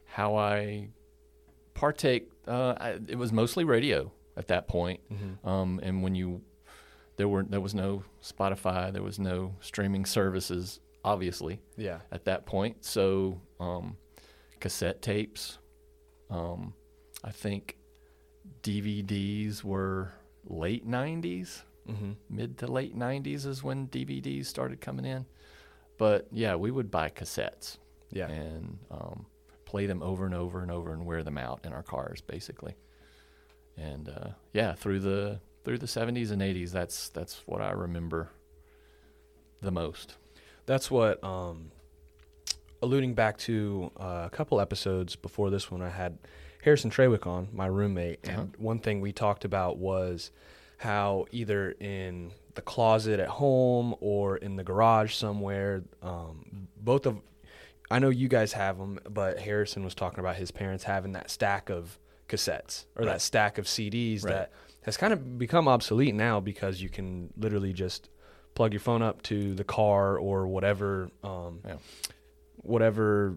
how 0.05 0.37
I 0.37 0.89
partake, 1.75 2.31
uh, 2.47 2.75
I, 2.79 2.99
it 3.09 3.17
was 3.17 3.33
mostly 3.33 3.65
radio 3.65 4.13
at 4.37 4.49
that 4.49 4.69
point. 4.69 5.01
Um, 5.45 5.81
and 5.83 6.03
when 6.03 6.15
you, 6.15 6.43
there 7.17 7.29
were, 7.29 7.43
there 7.45 7.61
was 7.61 7.75
no 7.75 8.03
Spotify, 8.23 8.93
there 8.93 9.03
was 9.03 9.19
no 9.19 9.55
streaming 9.61 10.05
services, 10.05 10.81
obviously 11.05 11.61
Yeah. 11.77 12.01
at 12.11 12.25
that 12.27 12.45
point. 12.47 12.85
So 12.85 13.41
um, 13.59 13.97
cassette 14.61 15.01
tapes. 15.03 15.59
Um, 16.31 16.75
I 17.25 17.31
think 17.31 17.76
DVDs 18.62 19.62
were 19.64 20.12
late 20.47 20.87
'90s, 20.88 21.62
Mm-hmm. 21.88 22.12
mid 22.31 22.59
to 22.59 22.69
late 22.69 22.97
'90s 22.97 23.45
is 23.45 23.62
when 23.64 23.88
DVDs 23.88 24.47
started 24.47 24.81
coming 24.81 25.05
in. 25.05 25.26
But 25.99 26.29
yeah, 26.31 26.55
we 26.55 26.71
would 26.71 26.91
buy 26.93 27.11
cassettes 27.11 27.79
Yeah. 28.11 28.29
and 28.29 28.79
um, 28.91 29.26
play 29.64 29.87
them 29.87 30.00
over 30.02 30.25
and 30.25 30.35
over 30.35 30.62
and 30.62 30.71
over 30.71 30.93
and 30.93 31.05
wear 31.05 31.25
them 31.25 31.38
out 31.38 31.61
in 31.64 31.73
our 31.73 31.83
cars, 31.83 32.21
basically. 32.21 32.76
And 33.76 34.09
uh, 34.09 34.29
yeah, 34.52 34.75
through 34.75 35.00
the 35.00 35.41
through 35.64 35.79
the 35.79 35.87
'70s 35.87 36.31
and 36.31 36.41
'80s, 36.41 36.71
that's 36.71 37.09
that's 37.09 37.43
what 37.47 37.61
I 37.61 37.73
remember 37.73 38.31
the 39.61 39.73
most. 39.73 40.17
That's 40.67 40.88
what, 40.91 41.23
um, 41.25 41.73
alluding 42.81 43.14
back 43.14 43.38
to 43.38 43.91
uh, 43.99 44.23
a 44.26 44.31
couple 44.31 44.61
episodes 44.61 45.17
before 45.17 45.50
this 45.50 45.69
one, 45.71 45.83
I 45.83 45.88
had 45.88 46.19
Harrison 46.62 46.90
Trawick 46.90 47.26
on, 47.26 47.49
my 47.52 47.66
roommate, 47.66 48.21
and 48.25 48.33
Uh-huh. 48.37 48.47
one 48.59 48.78
thing 48.78 49.00
we 49.00 49.12
talked 49.12 49.45
about 49.45 49.76
was 49.78 50.31
how 50.78 51.26
either 51.31 51.73
in 51.78 52.33
the 52.54 52.62
closet 52.62 53.21
at 53.21 53.28
home 53.28 53.95
or 54.00 54.37
in 54.37 54.57
the 54.57 54.64
garage 54.64 55.14
somewhere, 55.14 55.83
um, 56.02 56.69
both 56.76 57.07
of, 57.07 57.21
I 57.90 57.99
know 57.99 58.09
you 58.11 58.28
guys 58.28 58.52
have 58.54 58.78
them, 58.78 58.99
but 59.09 59.38
Harrison 59.40 59.85
was 59.85 59.95
talking 59.95 60.19
about 60.21 60.37
his 60.37 60.50
parents 60.50 60.85
having 60.85 61.12
that 61.12 61.31
stack 61.31 61.69
of 61.71 61.99
cassettes 62.28 62.87
or 62.97 63.04
that 63.04 63.21
stack 63.21 63.59
of 63.59 63.66
CDs 63.66 64.25
Right. 64.25 64.33
that 64.33 64.52
has 64.83 64.97
kind 64.97 65.12
of 65.12 65.38
become 65.38 65.69
obsolete 65.69 66.14
now 66.14 66.40
because 66.40 66.81
you 66.81 66.88
can 66.88 67.33
literally 67.37 67.73
just 67.73 68.09
plug 68.54 68.73
your 68.73 68.81
phone 68.81 69.02
up 69.02 69.23
to 69.23 69.54
the 69.54 69.64
car 69.64 70.16
or 70.19 70.47
whatever 70.47 71.11
um, 71.23 71.61
Yeah. 71.66 71.76
whatever 72.57 73.37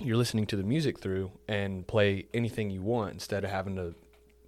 you're 0.00 0.16
listening 0.16 0.46
to 0.46 0.56
the 0.56 0.62
music 0.62 0.98
through 0.98 1.30
and 1.48 1.86
play 1.86 2.26
anything 2.32 2.70
you 2.70 2.82
want 2.82 3.12
instead 3.12 3.44
of 3.44 3.50
having 3.50 3.76
to 3.76 3.94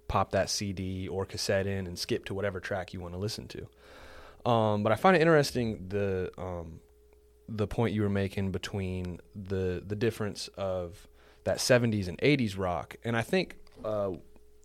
pop 0.07 0.31
that 0.31 0.49
CD 0.49 1.07
or 1.07 1.25
cassette 1.25 1.65
in 1.67 1.87
and 1.87 1.97
skip 1.97 2.25
to 2.25 2.33
whatever 2.33 2.59
track 2.59 2.93
you 2.93 2.99
want 2.99 3.13
to 3.13 3.19
listen 3.19 3.47
to. 3.47 4.49
Um, 4.49 4.83
but 4.83 4.91
I 4.91 4.95
find 4.95 5.15
it 5.15 5.21
interesting 5.21 5.85
the 5.89 6.31
um, 6.37 6.79
the 7.47 7.67
point 7.67 7.93
you 7.93 8.01
were 8.01 8.09
making 8.09 8.51
between 8.51 9.19
the 9.35 9.83
the 9.85 9.95
difference 9.95 10.49
of 10.57 11.07
that 11.45 11.57
70s 11.57 12.07
and 12.07 12.17
80s 12.19 12.57
rock, 12.57 12.95
and 13.03 13.15
I 13.17 13.21
think 13.21 13.57
uh, 13.83 14.11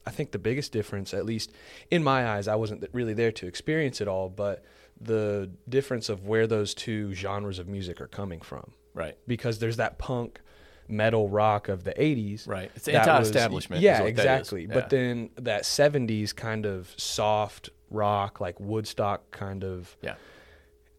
I 0.06 0.10
think 0.10 0.32
the 0.32 0.38
biggest 0.38 0.72
difference, 0.72 1.12
at 1.14 1.24
least 1.26 1.52
in 1.90 2.02
my 2.02 2.26
eyes, 2.28 2.48
I 2.48 2.54
wasn't 2.56 2.84
really 2.92 3.14
there 3.14 3.32
to 3.32 3.46
experience 3.46 4.00
it 4.00 4.08
all, 4.08 4.28
but 4.28 4.64
the 5.00 5.50
difference 5.68 6.08
of 6.08 6.26
where 6.26 6.46
those 6.46 6.74
two 6.74 7.12
genres 7.14 7.58
of 7.58 7.68
music 7.68 8.00
are 8.00 8.08
coming 8.08 8.40
from 8.40 8.72
Right. 8.94 9.16
because 9.28 9.60
there's 9.60 9.76
that 9.76 9.96
punk 9.98 10.40
metal 10.88 11.28
rock 11.28 11.68
of 11.68 11.84
the 11.84 11.92
80s 11.92 12.48
Right. 12.48 12.70
It's 12.74 12.86
that 12.86 13.06
anti-establishment. 13.08 13.82
yeah 13.82 14.00
what 14.02 14.04
that 14.04 14.06
is. 14.06 14.18
exactly 14.18 14.62
Yeah. 14.62 14.74
but 14.74 14.90
then 14.90 15.30
that 15.36 15.62
70s 15.64 16.34
kind 16.34 16.64
of 16.66 16.92
soft 16.96 17.70
rock 17.90 18.40
like 18.40 18.58
woodstock 18.58 19.30
kind 19.30 19.64
of 19.64 19.96
yeah, 20.02 20.14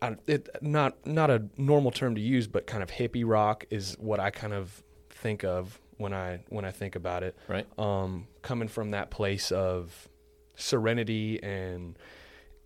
I, 0.01 0.15
it, 0.27 0.47
not 0.61 1.05
not 1.05 1.29
a 1.29 1.45
normal 1.57 1.91
term 1.91 2.15
to 2.15 2.21
use 2.21 2.47
but 2.47 2.65
kind 2.67 2.81
of 2.83 2.89
hippie 2.89 3.23
rock 3.25 3.65
is 3.69 3.95
what 3.99 4.19
i 4.19 4.29
kind 4.31 4.53
of 4.53 4.83
think 5.09 5.43
of 5.43 5.79
when 5.97 6.13
i 6.13 6.39
when 6.49 6.65
i 6.65 6.71
think 6.71 6.95
about 6.95 7.23
it 7.23 7.35
right. 7.47 7.67
um, 7.77 8.27
coming 8.41 8.67
from 8.69 8.91
that 8.91 9.11
place 9.11 9.51
of 9.51 10.07
serenity 10.55 11.41
and 11.43 11.97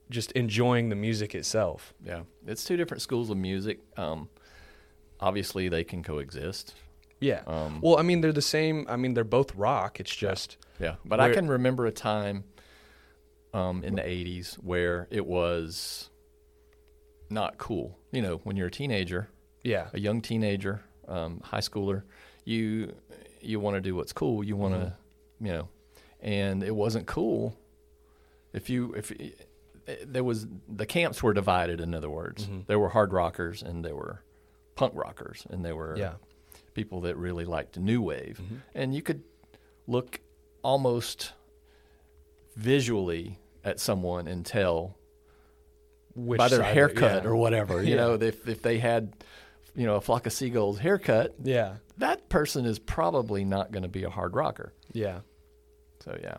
just 0.10 0.32
enjoying 0.34 0.89
the 0.89 0.96
music 0.96 1.34
itself 1.34 1.94
Yeah, 2.03 2.22
it's 2.46 2.63
two 2.63 2.77
different 2.77 3.01
schools 3.01 3.30
of 3.30 3.38
music. 3.38 3.80
Um, 3.98 4.30
obviously, 5.20 5.70
they 5.70 5.84
can 5.84 6.03
coexist. 6.03 6.75
Yeah 7.30 7.42
Um, 7.48 7.80
well 7.82 7.98
i 7.98 8.03
mean 8.03 8.22
they're 8.22 8.34
the 8.44 8.50
same 8.58 8.86
i 8.89 8.96
mean 9.01 9.13
they're 9.15 9.24
both 9.39 9.53
rock 9.56 10.00
it's 10.01 10.15
just 10.15 10.58
Yeah, 10.80 10.96
but 11.06 11.20
I 11.20 11.34
can 11.34 11.48
remember 11.48 11.86
a 11.86 11.92
time 11.92 12.44
um, 13.53 13.84
in 13.84 13.94
the 13.96 14.01
'80s 14.01 14.56
where 14.56 15.08
it 15.12 15.25
was 15.25 16.10
not 17.30 17.58
cool. 17.58 17.98
You 18.12 18.22
know, 18.22 18.36
when 18.44 18.56
you're 18.58 18.68
a 18.68 18.72
teenager, 18.72 19.30
yeah 19.63 19.88
a 19.94 20.00
young 20.00 20.22
teenager, 20.22 20.82
um, 21.08 21.39
high 21.44 21.62
schooler, 21.62 22.03
you 22.46 22.94
you 23.42 23.60
want 23.60 23.75
to 23.75 23.82
do 23.82 23.96
what's 23.96 24.13
cool. 24.13 24.44
You 24.44 24.56
want 24.56 24.74
to, 24.74 24.80
Mm-hmm. 24.80 25.46
you 25.46 25.51
know, 25.53 25.68
and 26.22 26.63
it 26.63 26.75
wasn't 26.75 27.06
cool 27.08 27.56
if 28.53 28.70
you 28.70 28.94
if 28.96 29.12
there 30.06 30.24
was 30.24 30.48
the 30.68 30.86
camps 30.86 31.22
were 31.24 31.34
divided. 31.34 31.80
In 31.82 31.94
other 31.94 32.10
words, 32.10 32.46
Mm-hmm. 32.46 32.62
there 32.68 32.80
were 32.80 32.89
hard 32.89 33.13
rockers 33.13 33.62
and 33.63 33.84
there 33.86 33.96
were 33.96 34.24
punk 34.75 34.94
rockers, 34.96 35.46
and 35.50 35.63
there 35.63 35.75
were 35.75 35.96
Yeah. 35.98 36.13
People 36.74 37.01
that 37.01 37.15
really 37.18 37.46
liked 37.46 37.77
new 37.80 38.01
wave, 38.01 38.39
Mm-hmm. 38.42 38.56
and 38.75 38.94
you 38.96 39.01
could 39.01 39.24
look 39.88 40.20
almost 40.63 41.34
visually 42.56 43.39
at 43.63 43.80
someone 43.80 44.27
and 44.27 44.46
tell 44.46 44.98
Which 46.15 46.38
by 46.38 46.48
their 46.48 46.60
side 46.60 46.65
of 46.65 46.72
it, 46.72 46.74
haircut 46.75 47.24
yeah. 47.24 47.30
or 47.30 47.36
whatever. 47.36 47.82
You 47.84 47.92
Yeah. 47.92 47.96
know, 47.98 48.13
if 48.13 48.48
if 48.48 48.62
they 48.62 48.77
had, 48.80 49.13
you 49.75 49.86
know, 49.86 49.96
a 49.96 50.01
flock 50.01 50.25
of 50.27 50.34
seagulls 50.34 50.80
haircut, 50.80 51.36
Yeah, 51.44 51.75
that 51.98 52.30
person 52.30 52.65
is 52.65 52.80
probably 52.80 53.44
not 53.44 53.72
going 53.72 53.84
to 53.84 53.89
be 53.89 54.03
a 54.03 54.10
hard 54.10 54.36
rocker. 54.36 54.74
yeah, 54.94 55.22
So 56.00 56.18
yeah, 56.22 56.38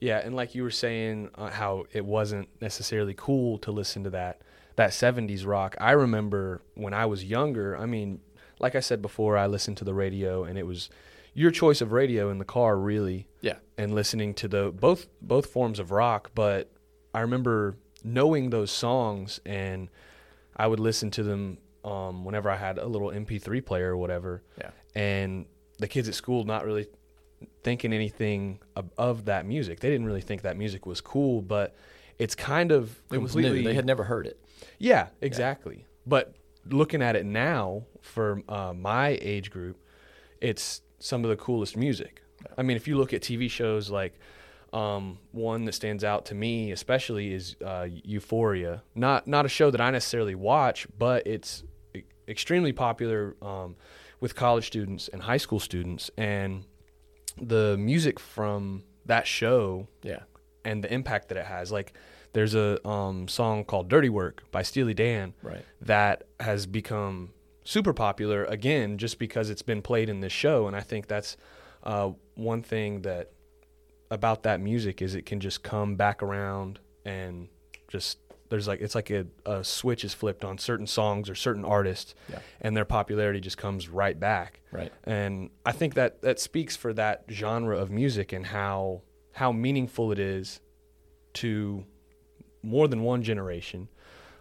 Yeah, 0.00 0.18
and 0.18 0.34
like 0.36 0.54
you 0.54 0.62
were 0.62 0.70
saying, 0.70 1.30
uh, 1.34 1.50
how 1.50 1.84
it 1.92 2.04
wasn't 2.04 2.48
necessarily 2.60 3.14
cool 3.16 3.58
to 3.58 3.72
listen 3.72 4.04
to 4.04 4.10
that 4.10 4.42
that 4.76 4.90
'70s 4.90 5.46
rock. 5.46 5.74
I 5.80 5.92
remember 5.92 6.60
when 6.74 6.92
I 6.92 7.06
was 7.06 7.24
younger. 7.24 7.76
I 7.78 7.86
mean, 7.86 8.20
like 8.58 8.74
I 8.74 8.80
said 8.80 9.02
before, 9.02 9.36
I 9.36 9.46
listened 9.46 9.76
to 9.78 9.84
the 9.84 9.94
radio, 9.94 10.44
and 10.44 10.58
it 10.58 10.66
was 10.66 10.88
your 11.34 11.50
choice 11.50 11.80
of 11.80 11.92
radio 11.92 12.30
in 12.30 12.38
the 12.38 12.44
car, 12.44 12.78
really. 12.78 13.28
Yeah. 13.40 13.56
And 13.76 13.94
listening 13.94 14.34
to 14.34 14.48
the 14.48 14.70
both 14.72 15.06
both 15.20 15.46
forms 15.46 15.78
of 15.78 15.90
rock, 15.90 16.30
but 16.34 16.70
I 17.14 17.20
remember 17.20 17.76
knowing 18.02 18.50
those 18.50 18.70
songs, 18.70 19.40
and 19.44 19.88
I 20.56 20.66
would 20.66 20.80
listen 20.80 21.10
to 21.12 21.22
them 21.22 21.58
um, 21.84 22.24
whenever 22.24 22.50
I 22.50 22.56
had 22.56 22.78
a 22.78 22.86
little 22.86 23.08
MP3 23.10 23.64
player 23.64 23.92
or 23.92 23.96
whatever. 23.96 24.42
Yeah. 24.58 24.70
And 24.94 25.46
the 25.78 25.86
kids 25.88 26.08
at 26.08 26.14
school 26.14 26.44
not 26.44 26.64
really 26.64 26.86
thinking 27.62 27.92
anything 27.92 28.58
of, 28.74 28.90
of 28.96 29.26
that 29.26 29.44
music. 29.44 29.80
They 29.80 29.90
didn't 29.90 30.06
really 30.06 30.22
think 30.22 30.42
that 30.42 30.56
music 30.56 30.86
was 30.86 31.00
cool, 31.02 31.42
but 31.42 31.76
it's 32.18 32.34
kind 32.34 32.72
of 32.72 32.98
It 33.12 33.18
was 33.18 33.32
completely. 33.32 33.62
They 33.62 33.74
had 33.74 33.84
never 33.84 34.04
heard 34.04 34.26
it. 34.26 34.40
yeah, 34.78 35.08
exactly. 35.20 35.84
But 36.06 36.34
looking 36.70 37.02
at 37.02 37.16
it 37.16 37.24
now 37.26 37.84
for 38.00 38.42
uh, 38.48 38.72
my 38.74 39.18
age 39.20 39.50
group, 39.50 39.78
it's 40.40 40.82
some 40.98 41.24
of 41.24 41.30
the 41.30 41.36
coolest 41.36 41.76
music. 41.76 42.22
I 42.56 42.62
mean, 42.62 42.76
if 42.76 42.86
you 42.86 42.96
look 42.96 43.12
at 43.12 43.22
TV 43.22 43.50
shows 43.50 43.90
like 43.90 44.18
um, 44.72 45.18
one 45.32 45.64
that 45.64 45.72
stands 45.72 46.04
out 46.04 46.26
to 46.26 46.34
me, 46.34 46.70
especially, 46.72 47.32
is 47.32 47.56
uh, 47.64 47.86
Euphoria. 48.04 48.82
Not 48.94 49.26
not 49.26 49.46
a 49.46 49.48
show 49.48 49.70
that 49.70 49.80
I 49.80 49.90
necessarily 49.90 50.34
watch, 50.34 50.86
but 50.98 51.26
it's 51.26 51.64
extremely 52.28 52.72
popular 52.72 53.36
um, 53.42 53.76
with 54.20 54.34
college 54.34 54.66
students 54.66 55.08
and 55.08 55.22
high 55.22 55.36
school 55.36 55.60
students, 55.60 56.10
and 56.18 56.64
the 57.40 57.76
music 57.78 58.18
from 58.18 58.82
that 59.06 59.26
show 59.26 59.86
Yeah. 60.02 60.20
and 60.64 60.82
the 60.82 60.92
impact 60.92 61.28
that 61.28 61.38
it 61.38 61.46
has. 61.46 61.70
Like 61.70 61.92
there's 62.36 62.54
a 62.54 62.86
um, 62.86 63.26
song 63.28 63.64
called 63.64 63.88
"Dirty 63.88 64.10
Work" 64.10 64.44
by 64.50 64.60
Steely 64.62 64.92
Dan 64.92 65.32
Right. 65.42 65.64
that 65.80 66.24
has 66.38 66.66
become 66.66 67.30
super 67.64 67.94
popular 67.94 68.44
again 68.44 68.98
just 68.98 69.18
because 69.18 69.48
it's 69.48 69.62
been 69.62 69.80
played 69.80 70.10
in 70.10 70.20
this 70.20 70.34
show, 70.34 70.66
and 70.66 70.76
I 70.76 70.82
think 70.82 71.06
that's 71.08 71.38
uh, 71.82 72.10
one 72.34 72.62
thing 72.62 73.02
that 73.02 73.32
about 74.10 74.42
that 74.42 74.60
music 74.60 75.00
is 75.00 75.14
it 75.14 75.24
can 75.24 75.40
just 75.40 75.62
come 75.62 75.96
back 75.96 76.22
around 76.22 76.78
and 77.06 77.48
just 77.88 78.18
there's 78.50 78.68
like 78.68 78.80
it's 78.82 78.94
like 78.94 79.10
a, 79.10 79.26
a 79.46 79.64
switch 79.64 80.04
is 80.04 80.12
flipped 80.12 80.44
on 80.44 80.58
certain 80.58 80.86
songs 80.86 81.30
or 81.30 81.34
certain 81.34 81.64
artists 81.64 82.14
Yeah. 82.30 82.38
and 82.60 82.76
their 82.76 82.84
popularity 82.84 83.40
just 83.40 83.56
comes 83.58 83.88
right 83.88 84.18
back 84.20 84.60
Right. 84.70 84.92
and 85.04 85.50
I 85.64 85.72
think 85.72 85.94
that 85.94 86.20
that 86.22 86.38
speaks 86.38 86.76
for 86.76 86.92
that 86.92 87.24
genre 87.30 87.76
of 87.78 87.90
music 87.90 88.32
and 88.32 88.46
how 88.46 89.02
how 89.32 89.50
meaningful 89.52 90.12
it 90.12 90.18
is 90.20 90.60
to 91.34 91.84
more 92.66 92.88
than 92.88 93.02
one 93.02 93.22
generation, 93.22 93.88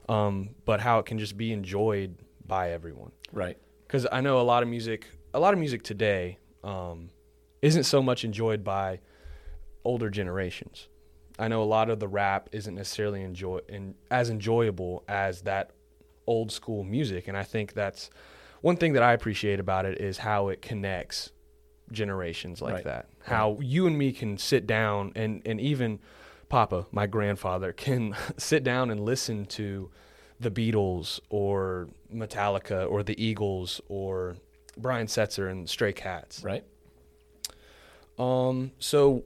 um, 0.10 0.50
but 0.66 0.82
how 0.82 1.00
it 1.00 1.06
can 1.06 1.20
just 1.20 1.38
be 1.38 1.54
enjoyed 1.54 2.16
by 2.46 2.72
everyone. 2.72 3.12
Right. 3.32 3.58
Because 3.88 4.08
I 4.12 4.22
know 4.22 4.42
a 4.42 4.44
lot 4.44 4.64
of 4.64 4.70
music, 4.70 5.08
a 5.34 5.40
lot 5.40 5.54
of 5.54 5.60
music 5.60 5.84
today 5.84 6.40
um, 6.64 7.10
isn't 7.62 7.84
so 7.84 8.02
much 8.02 8.26
enjoyed 8.26 8.64
by 8.64 9.00
older 9.84 10.10
generations. 10.10 10.88
I 11.38 11.48
know 11.48 11.62
a 11.62 11.66
lot 11.66 11.90
of 11.90 12.00
the 12.00 12.08
rap 12.08 12.50
isn't 12.52 12.74
necessarily 12.74 13.22
enjoy 13.22 13.60
in, 13.70 13.96
as 14.10 14.30
enjoyable 14.30 15.04
as 15.08 15.42
that 15.42 15.72
old 16.28 16.52
school 16.52 16.84
music, 16.84 17.28
and 17.28 17.38
I 17.38 17.44
think 17.44 17.74
that's 17.74 18.10
one 18.62 18.78
thing 18.78 18.94
that 18.94 19.04
I 19.04 19.14
appreciate 19.14 19.60
about 19.60 19.86
it 19.86 20.02
is 20.02 20.18
how 20.18 20.48
it 20.48 20.62
connects 20.62 21.32
generations 21.92 22.62
like 22.62 22.76
Right. 22.76 22.84
that. 22.86 23.10
How 23.22 23.60
you 23.62 23.86
and 23.86 23.98
me 23.98 24.12
can 24.12 24.38
sit 24.38 24.66
down 24.66 25.12
and 25.16 25.42
and 25.46 25.60
even 25.60 26.00
Papa, 26.50 26.86
my 26.92 27.08
grandfather, 27.08 27.72
can 27.74 28.16
sit 28.38 28.64
down 28.64 28.90
and 28.92 29.00
listen 29.02 29.46
to 29.48 29.90
the 30.40 30.52
Beatles 30.52 31.20
or 31.30 31.88
Metallica 32.14 32.90
or 32.90 33.04
the 33.04 33.22
Eagles 33.24 33.82
or 33.88 34.36
Brian 34.78 35.08
Setzer 35.08 35.50
and 35.50 35.70
Stray 35.70 35.94
Cats. 35.94 36.44
Right. 36.44 36.64
Um, 38.18 38.72
so 38.80 39.24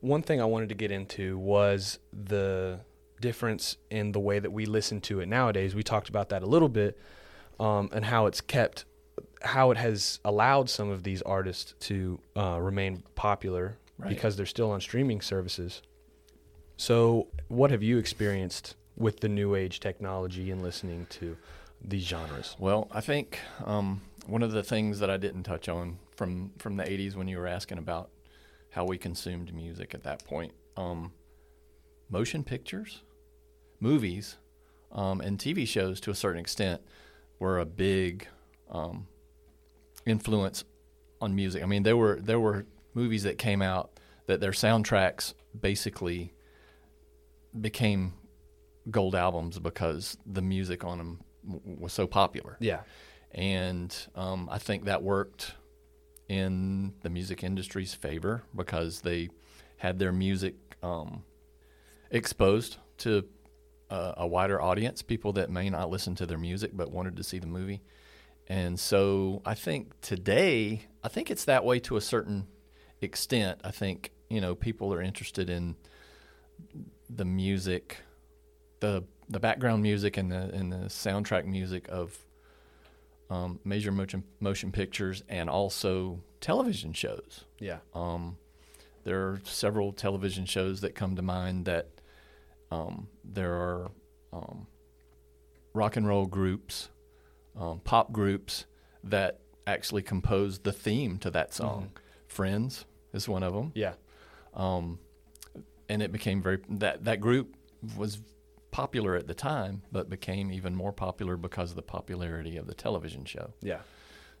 one 0.00 0.22
thing 0.22 0.40
I 0.40 0.44
wanted 0.44 0.68
to 0.70 0.74
get 0.74 0.90
into 0.90 1.38
was 1.38 1.98
the 2.12 2.80
difference 3.20 3.76
in 3.90 4.12
the 4.12 4.20
way 4.20 4.38
that 4.38 4.50
we 4.50 4.64
listen 4.66 5.00
to 5.02 5.20
it 5.20 5.26
nowadays. 5.28 5.74
We 5.74 5.82
talked 5.82 6.08
about 6.08 6.30
that 6.30 6.42
a 6.42 6.46
little 6.46 6.68
bit, 6.70 6.98
um, 7.58 7.90
and 7.92 8.04
how 8.04 8.26
it's 8.26 8.40
kept, 8.40 8.86
how 9.42 9.70
it 9.70 9.76
has 9.76 10.20
allowed 10.24 10.70
some 10.70 10.88
of 10.90 11.02
these 11.02 11.20
artists 11.22 11.74
to 11.80 12.18
uh, 12.36 12.58
remain 12.60 13.02
popular 13.14 13.76
Right. 13.98 14.08
because 14.08 14.36
they're 14.36 14.46
still 14.46 14.70
on 14.70 14.80
streaming 14.80 15.20
services. 15.20 15.82
So, 16.80 17.26
what 17.48 17.70
have 17.72 17.82
you 17.82 17.98
experienced 17.98 18.74
with 18.96 19.20
the 19.20 19.28
new 19.28 19.54
age 19.54 19.80
technology 19.80 20.50
and 20.50 20.62
listening 20.62 21.06
to 21.10 21.36
these 21.84 22.04
genres? 22.04 22.56
Well, 22.58 22.88
I 22.90 23.02
think 23.02 23.38
um, 23.66 24.00
one 24.26 24.42
of 24.42 24.52
the 24.52 24.62
things 24.62 24.98
that 25.00 25.10
I 25.10 25.18
didn't 25.18 25.42
touch 25.42 25.68
on 25.68 25.98
from 26.16 26.52
from 26.56 26.78
the 26.78 26.84
'80s 26.84 27.16
when 27.16 27.28
you 27.28 27.36
were 27.36 27.46
asking 27.46 27.76
about 27.76 28.08
how 28.70 28.86
we 28.86 28.96
consumed 28.96 29.52
music 29.52 29.92
at 29.92 30.04
that 30.04 30.24
point, 30.24 30.54
um, 30.78 31.12
motion 32.08 32.42
pictures, 32.42 33.02
movies, 33.78 34.38
um, 34.90 35.20
and 35.20 35.38
TV 35.38 35.68
shows 35.68 36.00
to 36.00 36.10
a 36.10 36.14
certain 36.14 36.40
extent 36.40 36.80
were 37.38 37.58
a 37.58 37.66
big 37.66 38.26
um, 38.70 39.06
influence 40.06 40.64
on 41.20 41.34
music. 41.34 41.62
I 41.62 41.66
mean, 41.66 41.82
there 41.82 41.98
were 41.98 42.18
there 42.22 42.40
were 42.40 42.64
movies 42.94 43.24
that 43.24 43.36
came 43.36 43.60
out 43.60 44.00
that 44.24 44.40
their 44.40 44.52
soundtracks 44.52 45.34
basically 45.60 46.32
became 47.58 48.14
gold 48.90 49.14
albums 49.14 49.58
because 49.58 50.16
the 50.26 50.42
music 50.42 50.84
on 50.84 50.98
them 50.98 51.20
w- 51.46 51.76
was 51.80 51.92
so 51.92 52.06
popular. 52.06 52.56
Yeah. 52.60 52.80
And 53.32 53.94
um, 54.14 54.48
I 54.50 54.58
think 54.58 54.84
that 54.84 55.02
worked 55.02 55.54
in 56.28 56.94
the 57.02 57.10
music 57.10 57.42
industry's 57.42 57.94
favor 57.94 58.42
because 58.54 59.00
they 59.00 59.28
had 59.76 59.98
their 59.98 60.12
music 60.12 60.54
um, 60.82 61.24
exposed 62.10 62.78
to 62.98 63.24
uh, 63.90 64.14
a 64.16 64.26
wider 64.26 64.60
audience, 64.60 65.02
people 65.02 65.32
that 65.32 65.50
may 65.50 65.68
not 65.68 65.90
listen 65.90 66.14
to 66.14 66.26
their 66.26 66.38
music 66.38 66.70
but 66.74 66.90
wanted 66.90 67.16
to 67.16 67.24
see 67.24 67.38
the 67.38 67.46
movie. 67.46 67.82
And 68.46 68.78
so 68.78 69.42
I 69.44 69.54
think 69.54 70.00
today, 70.00 70.86
I 71.04 71.08
think 71.08 71.30
it's 71.30 71.44
that 71.44 71.64
way 71.64 71.78
to 71.80 71.96
a 71.96 72.00
certain 72.00 72.46
extent. 73.00 73.60
I 73.64 73.70
think, 73.70 74.12
you 74.28 74.40
know, 74.40 74.54
people 74.54 74.92
are 74.92 75.00
interested 75.00 75.48
in 75.50 75.76
the 77.14 77.24
music, 77.24 77.98
the 78.80 79.04
the 79.28 79.40
background 79.40 79.82
music 79.82 80.16
and 80.16 80.30
the 80.30 80.50
and 80.54 80.72
the 80.72 80.86
soundtrack 80.88 81.44
music 81.44 81.86
of 81.88 82.18
um, 83.30 83.60
major 83.64 83.92
motion 83.92 84.24
motion 84.40 84.72
pictures 84.72 85.22
and 85.28 85.48
also 85.50 86.20
television 86.40 86.92
shows. 86.92 87.44
Yeah. 87.58 87.78
Um, 87.94 88.36
there 89.04 89.20
are 89.20 89.40
several 89.44 89.92
television 89.92 90.44
shows 90.46 90.80
that 90.82 90.94
come 90.94 91.16
to 91.16 91.22
mind 91.22 91.64
that 91.66 91.88
um, 92.70 93.08
there 93.24 93.52
are 93.54 93.90
um, 94.32 94.66
rock 95.74 95.96
and 95.96 96.06
roll 96.06 96.26
groups, 96.26 96.88
um, 97.58 97.80
pop 97.84 98.12
groups 98.12 98.66
that 99.04 99.40
actually 99.66 100.02
compose 100.02 100.58
the 100.58 100.72
theme 100.72 101.18
to 101.18 101.30
that 101.30 101.54
song. 101.54 101.90
Friends 102.26 102.84
is 103.12 103.28
one 103.28 103.42
of 103.42 103.54
them 103.54 103.72
Yeah. 103.74 103.94
um, 104.54 104.98
and 105.90 106.02
it 106.02 106.12
became 106.12 106.40
very 106.40 106.60
that 106.68 107.04
that 107.04 107.20
group 107.20 107.56
was 107.96 108.20
popular 108.70 109.16
at 109.16 109.26
the 109.26 109.34
time, 109.34 109.82
but 109.90 110.08
became 110.08 110.52
even 110.52 110.74
more 110.74 110.92
popular 110.92 111.36
because 111.36 111.70
of 111.70 111.76
the 111.76 111.82
popularity 111.82 112.56
of 112.56 112.68
the 112.68 112.74
television 112.74 113.24
show. 113.24 113.52
Yeah. 113.60 113.80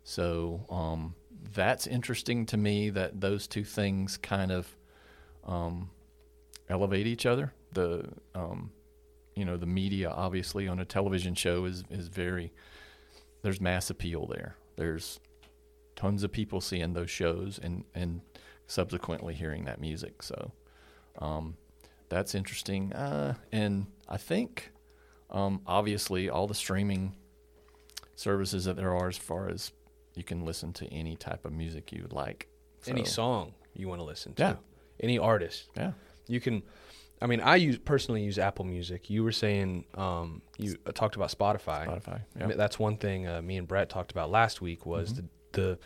So 0.04 0.64
um, 0.70 1.16
that's 1.52 1.88
interesting 1.88 2.46
to 2.46 2.56
me 2.56 2.90
that 2.90 3.20
those 3.20 3.48
two 3.48 3.64
things 3.64 4.16
kind 4.16 4.52
of 4.52 4.68
um, 5.44 5.90
elevate 6.68 7.08
each 7.08 7.26
other. 7.26 7.52
The 7.72 8.08
um, 8.34 8.70
you 9.34 9.44
know 9.44 9.56
the 9.56 9.66
media 9.66 10.10
obviously 10.10 10.68
on 10.68 10.78
a 10.78 10.84
television 10.84 11.34
show 11.34 11.64
is 11.64 11.82
is 11.90 12.06
very 12.06 12.52
there's 13.42 13.60
mass 13.60 13.90
appeal 13.90 14.26
there. 14.26 14.54
There's 14.76 15.18
tons 15.96 16.22
of 16.22 16.30
people 16.30 16.60
seeing 16.60 16.92
those 16.92 17.10
shows 17.10 17.58
and 17.60 17.84
and 17.92 18.20
subsequently 18.68 19.34
hearing 19.34 19.64
that 19.64 19.80
music. 19.80 20.22
So 20.22 20.52
um, 21.18 21.56
that's 22.08 22.34
interesting. 22.34 22.92
Uh, 22.92 23.34
and 23.52 23.86
I 24.08 24.16
think 24.16 24.70
um, 25.30 25.60
obviously 25.66 26.28
all 26.30 26.46
the 26.46 26.54
streaming 26.54 27.14
services 28.16 28.64
that 28.64 28.76
there 28.76 28.94
are 28.94 29.08
as 29.08 29.16
far 29.16 29.48
as 29.48 29.72
you 30.14 30.24
can 30.24 30.44
listen 30.44 30.72
to 30.74 30.86
any 30.92 31.16
type 31.16 31.44
of 31.44 31.52
music 31.52 31.92
you 31.92 32.02
would 32.02 32.12
like. 32.12 32.48
Any 32.86 33.04
song 33.04 33.54
you 33.74 33.88
want 33.88 34.00
to 34.00 34.04
listen 34.04 34.34
to. 34.34 34.42
Yeah. 34.42 34.54
Any 35.00 35.18
artist. 35.18 35.68
Yeah. 35.76 35.92
You 36.26 36.40
can. 36.40 36.62
I 37.22 37.26
mean, 37.26 37.40
I 37.42 37.56
use 37.56 37.76
personally 37.78 38.22
use 38.22 38.38
Apple 38.38 38.64
Music. 38.64 39.10
You 39.10 39.22
were 39.22 39.32
saying 39.32 39.84
um, 39.94 40.40
you 40.56 40.76
uh, 40.86 40.92
talked 40.92 41.16
about 41.16 41.30
Spotify. 41.30 41.86
Spotify. 41.86 42.22
Yeah. 42.38 42.46
That's 42.56 42.78
one 42.78 42.96
thing 42.96 43.26
uh, 43.28 43.42
me 43.42 43.58
and 43.58 43.68
Brett 43.68 43.90
talked 43.90 44.10
about 44.10 44.30
last 44.30 44.60
week 44.62 44.86
was 44.86 45.12
Mm-hmm. 45.12 45.26
the, 45.52 45.60
the 45.60 45.78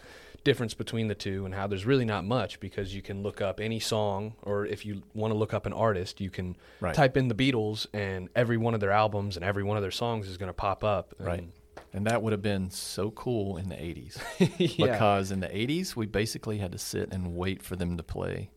difference 0.44 0.74
between 0.74 1.08
the 1.08 1.14
two 1.14 1.44
and 1.46 1.54
how 1.54 1.66
there's 1.66 1.86
really 1.86 2.04
not 2.04 2.24
much 2.24 2.60
because 2.60 2.94
you 2.94 3.00
can 3.02 3.22
look 3.22 3.40
up 3.40 3.60
any 3.60 3.80
song 3.80 4.34
or 4.42 4.66
if 4.66 4.84
you 4.84 5.02
want 5.14 5.32
to 5.32 5.38
look 5.38 5.54
up 5.54 5.64
an 5.66 5.72
artist 5.72 6.20
you 6.20 6.30
can 6.30 6.56
Right. 6.80 6.94
type 6.94 7.16
in 7.16 7.28
the 7.28 7.34
Beatles 7.34 7.86
and 7.94 8.28
every 8.36 8.56
one 8.58 8.74
of 8.74 8.80
their 8.80 8.90
albums 8.92 9.36
and 9.36 9.44
every 9.44 9.62
one 9.64 9.76
of 9.78 9.82
their 9.82 9.90
songs 9.90 10.28
is 10.28 10.36
going 10.36 10.48
to 10.50 10.52
pop 10.54 10.84
up 10.84 11.14
and- 11.18 11.26
Right. 11.26 11.44
And 11.92 12.06
that 12.08 12.22
would 12.22 12.32
have 12.32 12.42
been 12.42 12.70
so 12.70 13.12
cool 13.12 13.56
in 13.56 13.68
the 13.68 13.76
80s. 13.76 14.18
yeah. 14.78 14.86
Because 14.92 15.30
in 15.30 15.38
the 15.38 15.46
80s, 15.48 15.94
we 15.94 16.06
basically 16.06 16.58
had 16.58 16.72
to 16.72 16.78
sit 16.78 17.12
and 17.12 17.36
wait 17.36 17.62
for 17.62 17.76
them 17.76 17.96
to 17.96 18.02
play 18.02 18.50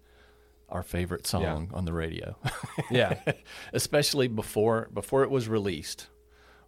our 0.69 0.81
favorite 0.81 1.27
song 1.27 1.69
on 1.73 1.85
the 1.85 1.93
radio. 1.93 2.35
yeah 2.91 3.19
Especially 3.73 4.27
before 4.27 4.89
before 4.93 5.23
it 5.23 5.29
was 5.29 5.47
released 5.47 6.07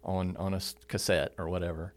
on 0.04 0.36
on 0.36 0.54
a 0.54 0.60
cassette 0.88 1.34
or 1.38 1.48
whatever. 1.48 1.92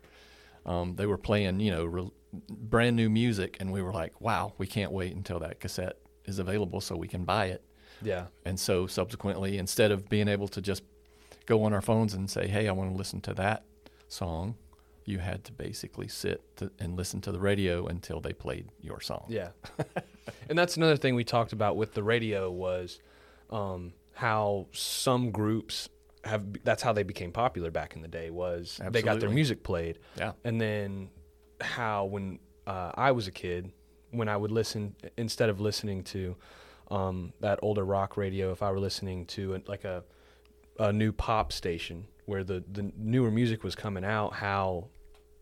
Um, 0.65 0.95
they 0.95 1.05
were 1.05 1.17
playing, 1.19 1.59
you 1.59 1.71
know, 1.71 1.86
re- 1.86 2.12
brand 2.49 2.95
new 2.95 3.09
music 3.09 3.57
and 3.59 3.71
we 3.71 3.81
were 3.81 3.93
like, 3.93 4.19
"Wow, 4.21 4.53
we 4.57 4.67
can't 4.67 4.91
wait 4.91 5.15
until 5.15 5.39
that 5.39 5.59
cassette 5.59 5.97
is 6.25 6.39
available 6.39 6.81
so 6.81 6.95
we 6.95 7.07
can 7.07 7.23
buy 7.25 7.45
it." 7.47 7.63
yeah 8.01 8.25
And 8.45 8.59
so 8.59 8.87
subsequently, 8.87 9.57
instead 9.57 9.91
of 9.91 10.09
being 10.09 10.27
able 10.27 10.47
to 10.49 10.61
just 10.61 10.83
go 11.45 11.63
on 11.63 11.73
our 11.73 11.81
phones 11.81 12.13
and 12.13 12.29
say, 12.29 12.47
"Hey, 12.47 12.67
I 12.67 12.71
want 12.71 12.91
to 12.91 12.97
listen 12.97 13.21
to 13.21 13.33
that 13.35 13.63
song," 14.07 14.55
you 15.05 15.19
had 15.19 15.43
to 15.45 15.51
basically 15.51 16.07
sit 16.07 16.41
to, 16.57 16.71
and 16.79 16.95
listen 16.97 17.21
to 17.21 17.31
the 17.31 17.39
radio 17.39 17.85
until 17.87 18.19
they 18.21 18.33
played 18.33 18.67
your 18.81 18.99
song. 19.01 19.25
Yeah, 19.29 19.49
and 20.49 20.57
that's 20.57 20.77
another 20.77 20.97
thing 20.97 21.15
we 21.15 21.23
talked 21.23 21.53
about 21.53 21.75
with 21.77 21.93
the 21.93 22.03
radio 22.03 22.49
was 22.49 22.99
um, 23.49 23.93
how 24.13 24.67
some 24.71 25.31
groups 25.31 25.89
have. 26.23 26.45
That's 26.63 26.81
how 26.81 26.93
they 26.93 27.03
became 27.03 27.31
popular 27.31 27.69
back 27.71 27.95
in 27.95 28.01
the 28.01 28.07
day. 28.07 28.29
Was 28.29 28.79
they 28.91 29.01
got 29.01 29.19
their 29.19 29.29
music 29.29 29.63
played, 29.63 29.99
Yeah. 30.17 30.31
and 30.43 30.59
then 30.59 31.09
how 31.63 32.06
when 32.06 32.39
uh, 32.67 32.91
I 32.95 33.12
was 33.12 33.28
a 33.28 33.32
kid, 33.32 33.71
when 34.12 34.28
I 34.30 34.38
would 34.38 34.52
listen 34.52 34.95
instead 35.17 35.49
of 35.49 35.60
listening 35.60 36.04
to 36.06 36.36
um, 36.91 37.34
that 37.39 37.60
older 37.62 37.84
rock 37.84 38.17
radio, 38.17 38.52
if 38.52 38.62
I 38.62 38.71
were 38.71 38.80
listening 38.80 39.26
to 39.28 39.56
a, 39.56 39.62
like 39.67 39.84
a 39.84 40.04
a 40.80 40.91
new 40.91 41.12
pop 41.12 41.52
station 41.52 42.06
where 42.26 42.43
the 42.43 42.63
the 42.71 42.91
newer 42.97 43.32
music 43.32 43.63
was 43.63 43.76
coming 43.76 44.04
out, 44.06 44.34
how 44.34 44.88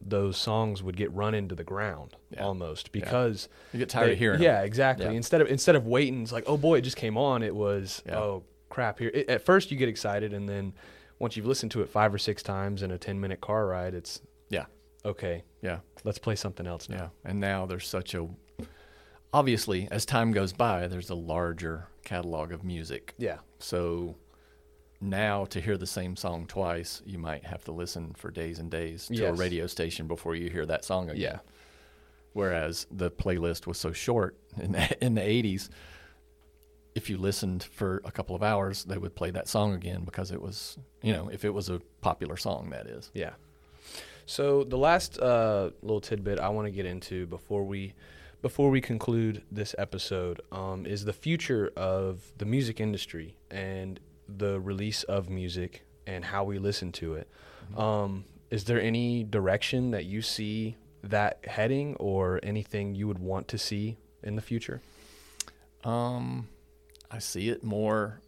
those 0.04 0.36
songs 0.36 0.82
would 0.82 0.98
get 0.98 1.14
run 1.14 1.36
into 1.36 1.54
the 1.54 1.64
ground 1.64 2.16
Yeah. 2.32 2.44
almost 2.46 2.92
because 2.92 3.48
You 3.72 3.80
get 3.80 3.90
tired 3.90 4.08
they- 4.08 4.14
of 4.14 4.18
hearing. 4.18 4.42
Yeah, 4.42 4.62
exactly. 4.64 5.06
Yeah. 5.06 5.12
Instead 5.12 5.42
of 5.42 5.48
instead 5.48 5.76
of 5.76 5.86
waiting, 5.86 6.24
it's 6.24 6.32
like, 6.32 6.46
oh 6.48 6.58
boy, 6.58 6.80
it 6.80 6.82
just 6.82 6.98
came 6.98 7.18
on. 7.18 7.44
It 7.44 7.56
was 7.56 8.02
Yeah. 8.06 8.18
oh 8.18 8.44
crap. 8.70 8.98
Here, 9.00 9.12
it, 9.14 9.30
at 9.30 9.42
first 9.46 9.70
you 9.72 9.78
get 9.78 9.90
excited, 9.90 10.34
and 10.34 10.50
then 10.50 10.74
once 11.20 11.38
you've 11.38 11.46
listened 11.46 11.72
to 11.74 11.82
it 11.82 11.90
five 11.90 12.14
or 12.14 12.18
six 12.18 12.42
times 12.42 12.82
in 12.82 12.90
a 12.92 12.98
ten 12.98 13.20
minute 13.20 13.42
car 13.42 13.68
ride, 13.68 13.94
it's 13.94 14.22
Yeah. 14.50 14.66
Okay. 15.06 15.44
Yeah. 15.62 15.80
Let's 16.04 16.20
play 16.20 16.36
something 16.36 16.68
else 16.68 16.90
now. 16.90 17.12
Yeah. 17.24 17.30
And 17.30 17.40
now 17.40 17.66
there's 17.66 17.88
such 17.88 18.14
a 18.14 18.28
obviously 19.34 19.88
as 19.92 20.06
time 20.06 20.32
goes 20.32 20.54
by, 20.54 20.88
there's 20.88 21.10
a 21.10 21.16
larger 21.16 21.88
catalog 22.04 22.52
of 22.52 22.64
music. 22.64 23.14
Yeah. 23.18 23.38
So 23.60 24.16
now 25.00 25.46
to 25.46 25.60
hear 25.60 25.78
the 25.78 25.88
same 25.88 26.16
song 26.16 26.46
twice, 26.48 27.02
you 27.06 27.18
might 27.18 27.46
have 27.46 27.64
to 27.66 27.72
listen 27.72 28.14
for 28.18 28.32
days 28.32 28.60
and 28.60 28.70
days 28.70 29.08
to 29.08 29.26
a 29.26 29.34
radio 29.34 29.68
station 29.68 30.08
before 30.08 30.36
you 30.36 30.50
hear 30.50 30.66
that 30.66 30.86
song 30.86 31.10
again. 31.10 31.22
Yeah. 31.22 31.40
Whereas 32.34 32.88
the 32.90 33.12
playlist 33.12 33.68
was 33.68 33.78
so 33.78 33.92
short 33.92 34.38
in 34.58 34.72
the, 34.74 35.04
in 35.06 35.16
the 35.16 35.22
80s, 35.22 35.70
if 36.96 37.10
you 37.10 37.18
listened 37.18 37.64
for 37.64 38.02
a 38.06 38.12
couple 38.12 38.36
of 38.36 38.44
hours, 38.44 38.84
they 38.84 38.98
would 38.98 39.16
play 39.16 39.32
that 39.32 39.48
song 39.48 39.74
again 39.74 40.04
because 40.04 40.32
it 40.32 40.42
was, 40.42 40.78
you 41.02 41.14
know, 41.14 41.30
if 41.30 41.46
it 41.46 41.50
was 41.50 41.70
a 41.70 41.82
popular 42.02 42.38
song, 42.38 42.70
that 42.72 42.86
is. 42.88 43.12
Yeah. 43.14 43.32
So 44.26 44.64
the 44.64 44.78
last 44.78 45.20
uh, 45.20 45.72
little 45.82 46.02
tidbit 46.02 46.40
I 46.40 46.50
want 46.50 46.68
to 46.68 46.72
get 46.72 46.86
into 46.86 47.26
before 47.28 47.64
we 47.64 47.94
before 48.42 48.72
we 48.72 48.82
conclude 48.82 49.44
this 49.52 49.76
episode 49.78 50.42
um, 50.52 50.86
is 50.86 51.06
the 51.06 51.14
future 51.14 51.72
of 51.76 52.32
the 52.38 52.46
music 52.46 52.80
industry 52.80 53.36
and 53.52 54.00
the 54.28 54.60
release 54.60 55.04
of 55.04 55.30
music 55.30 55.84
and 56.08 56.26
how 56.26 56.44
we 56.44 56.58
listen 56.58 56.92
to 56.92 57.14
it. 57.14 57.30
Um, 57.78 58.26
is 58.50 58.64
there 58.64 58.82
any 58.82 59.24
direction 59.24 59.92
that 59.92 60.06
you 60.06 60.22
see 60.22 60.76
that 61.04 61.46
heading, 61.46 61.96
or 61.96 62.40
anything 62.44 62.96
you 62.96 63.08
would 63.08 63.20
want 63.20 63.48
to 63.50 63.58
see 63.58 63.98
in 64.24 64.36
the 64.36 64.42
future? 64.42 64.82
Um, 65.84 66.48
I 67.10 67.20
see 67.20 67.50
it 67.50 67.64
more. 67.64 68.22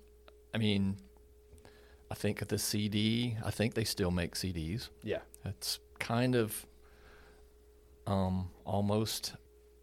I 0.54 0.58
mean, 0.58 0.98
I 2.14 2.16
think 2.16 2.44
at 2.44 2.50
the 2.50 2.60
CD, 2.60 3.38
I 3.44 3.50
think 3.50 3.74
they 3.74 3.84
still 3.84 4.12
make 4.12 4.36
CDs. 4.36 4.90
Yeah. 5.02 5.22
It's 5.46 5.80
kind 5.98 6.36
of 6.36 6.64
um, 8.06 8.52
almost 8.66 9.34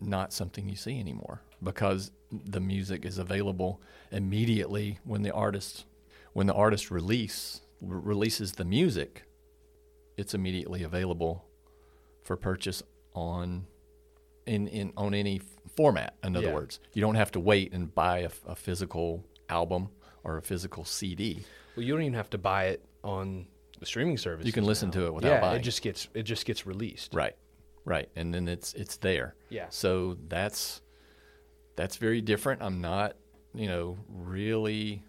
not 0.00 0.32
something 0.32 0.68
you 0.68 0.76
see 0.76 1.00
anymore 1.00 1.42
because 1.60 2.12
the 2.30 2.60
music 2.60 3.04
is 3.04 3.18
available 3.18 3.82
immediately 4.12 5.00
when 5.02 5.22
the 5.22 5.32
artist 5.32 5.86
when 6.32 6.46
the 6.46 6.54
artist 6.54 6.92
release 6.92 7.62
re- 7.82 8.00
releases 8.00 8.52
the 8.52 8.64
music. 8.64 9.24
It's 10.16 10.32
immediately 10.32 10.84
available 10.84 11.44
for 12.22 12.36
purchase 12.36 12.80
on 13.12 13.66
in, 14.46 14.68
in 14.68 14.92
on 14.96 15.14
any 15.14 15.40
format. 15.76 16.14
In 16.22 16.36
other 16.36 16.46
Yeah. 16.46 16.54
words, 16.54 16.78
you 16.92 17.00
don't 17.00 17.16
have 17.16 17.32
to 17.32 17.40
wait 17.40 17.72
and 17.72 17.92
buy 17.92 18.28
a 18.46 18.54
physical 18.54 19.24
album 19.48 19.88
or 20.24 20.36
a 20.36 20.42
physical 20.42 20.84
CD. 20.84 21.44
Well, 21.76 21.84
you 21.84 21.92
don't 21.92 22.02
even 22.02 22.14
have 22.14 22.30
to 22.30 22.38
buy 22.38 22.66
it 22.66 22.84
on 23.02 23.46
the 23.78 23.86
streaming 23.86 24.18
service. 24.18 24.46
You 24.46 24.52
can 24.52 24.64
listen 24.64 24.90
to 24.92 25.06
it 25.06 25.14
without 25.14 25.28
yeah, 25.28 25.40
buying. 25.40 25.60
it 25.60 25.62
just 25.62 25.82
gets 25.82 26.08
it 26.14 26.22
just 26.24 26.44
gets 26.44 26.66
released. 26.66 27.14
Right, 27.14 27.36
right, 27.84 28.08
and 28.16 28.32
then 28.32 28.48
it's 28.48 28.74
it's 28.74 28.96
there. 28.98 29.34
Yeah. 29.48 29.66
So 29.70 30.16
that's 30.28 30.82
that's 31.76 31.96
very 31.96 32.20
different. 32.20 32.62
I'm 32.62 32.80
not, 32.80 33.16
you 33.54 33.66
know, 33.66 33.98
really. 34.08 35.02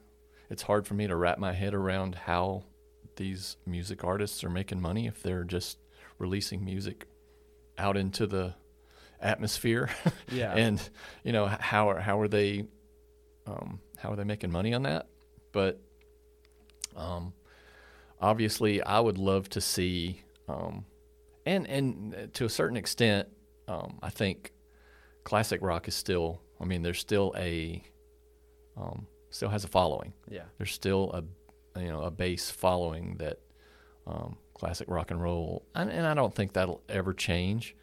It's 0.50 0.64
hard 0.64 0.86
for 0.86 0.96
me 0.96 1.08
to 1.08 1.16
wrap 1.16 1.38
my 1.38 1.54
head 1.54 1.74
around 1.74 2.14
how 2.16 2.66
these 3.16 3.56
music 3.66 4.04
artists 4.04 4.44
are 4.44 4.50
making 4.50 4.82
money 4.82 5.08
if 5.08 5.24
they're 5.24 5.46
just 5.46 5.78
releasing 6.18 6.66
music 6.66 7.08
out 7.78 7.96
into 7.96 8.28
the 8.28 8.54
atmosphere. 9.20 9.90
Yeah. 10.32 10.54
and 10.54 10.82
you 11.24 11.34
know 11.34 11.46
how 11.46 11.90
are 11.90 12.00
how 12.00 12.20
are 12.20 12.28
they 12.28 12.66
um, 13.48 13.80
how 13.98 14.12
are 14.12 14.16
they 14.16 14.24
making 14.24 14.52
money 14.52 14.74
on 14.74 14.84
that? 14.84 15.08
But 15.52 15.80
um, 16.96 17.34
obviously, 18.20 18.82
I 18.82 19.00
would 19.00 19.18
love 19.18 19.50
to 19.50 19.62
see, 19.62 20.22
um, 20.48 20.86
and 21.46 21.68
and 21.68 22.30
to 22.34 22.46
a 22.46 22.50
certain 22.50 22.78
extent, 22.78 23.28
um, 23.68 24.00
I 24.02 24.10
think 24.10 24.54
classic 25.24 25.62
rock 25.62 25.88
is 25.88 25.96
still. 25.96 26.42
I 26.60 26.66
mean, 26.66 26.84
there's 26.84 27.00
still 27.00 27.34
a 27.38 27.84
um, 28.78 29.08
still 29.30 29.50
has 29.50 29.64
a 29.64 29.68
following. 29.68 30.14
Yeah. 30.30 30.44
There's 30.58 30.74
still 30.74 31.12
a 31.14 31.80
you 31.80 31.88
know 31.88 32.04
a 32.04 32.12
base 32.12 32.50
following 32.52 33.18
that 33.18 33.40
um, 34.08 34.38
classic 34.54 34.88
rock 34.90 35.12
and 35.12 35.22
roll, 35.22 35.66
and, 35.76 35.90
and 35.90 36.06
I 36.06 36.14
don't 36.14 36.34
think 36.34 36.54
that'll 36.54 36.82
ever 36.90 37.14
change. 37.14 37.76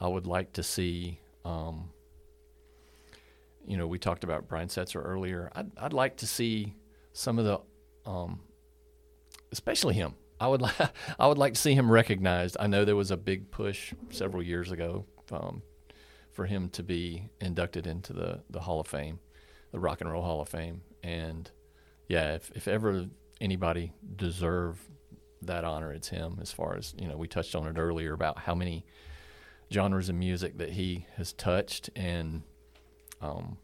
I 0.00 0.08
would 0.08 0.26
like 0.26 0.52
to 0.54 0.62
see. 0.62 1.20
Um, 1.44 1.90
you 3.66 3.76
know, 3.76 3.86
we 3.86 3.98
talked 3.98 4.24
about 4.24 4.48
Brian 4.48 4.68
Setzer 4.68 5.02
earlier. 5.04 5.50
I'd, 5.54 5.70
I'd 5.76 5.92
like 5.92 6.18
to 6.18 6.26
see 6.26 6.76
some 7.12 7.38
of 7.38 7.44
the, 7.44 7.60
um, 8.08 8.40
especially 9.52 9.94
him. 9.94 10.14
I 10.38 10.48
would, 10.48 10.62
li- 10.62 10.88
I 11.18 11.26
would 11.26 11.38
like 11.38 11.54
to 11.54 11.60
see 11.60 11.74
him 11.74 11.90
recognized. 11.90 12.56
I 12.60 12.66
know 12.66 12.84
there 12.84 12.96
was 12.96 13.10
a 13.10 13.16
big 13.16 13.50
push 13.50 13.92
several 14.10 14.42
years 14.42 14.70
ago 14.70 15.06
um, 15.32 15.62
for 16.32 16.46
him 16.46 16.68
to 16.70 16.82
be 16.82 17.28
inducted 17.40 17.86
into 17.86 18.12
the, 18.12 18.42
the 18.50 18.60
Hall 18.60 18.80
of 18.80 18.86
Fame, 18.86 19.18
the 19.72 19.80
Rock 19.80 20.00
and 20.00 20.10
Roll 20.10 20.22
Hall 20.22 20.40
of 20.40 20.48
Fame. 20.48 20.82
And 21.02 21.50
yeah, 22.08 22.34
if, 22.34 22.50
if 22.54 22.68
ever 22.68 23.06
anybody 23.40 23.92
deserve 24.14 24.80
that 25.42 25.64
honor, 25.64 25.92
it's 25.92 26.08
him. 26.08 26.38
As 26.40 26.52
far 26.52 26.76
as 26.76 26.94
you 26.98 27.08
know, 27.08 27.16
we 27.16 27.26
touched 27.26 27.54
on 27.54 27.66
it 27.66 27.78
earlier 27.78 28.12
about 28.12 28.38
how 28.38 28.54
many 28.54 28.84
genres 29.72 30.08
of 30.08 30.14
music 30.14 30.58
that 30.58 30.70
he 30.70 31.06
has 31.16 31.32
touched 31.32 31.90
and 31.96 32.42
um, 33.20 33.56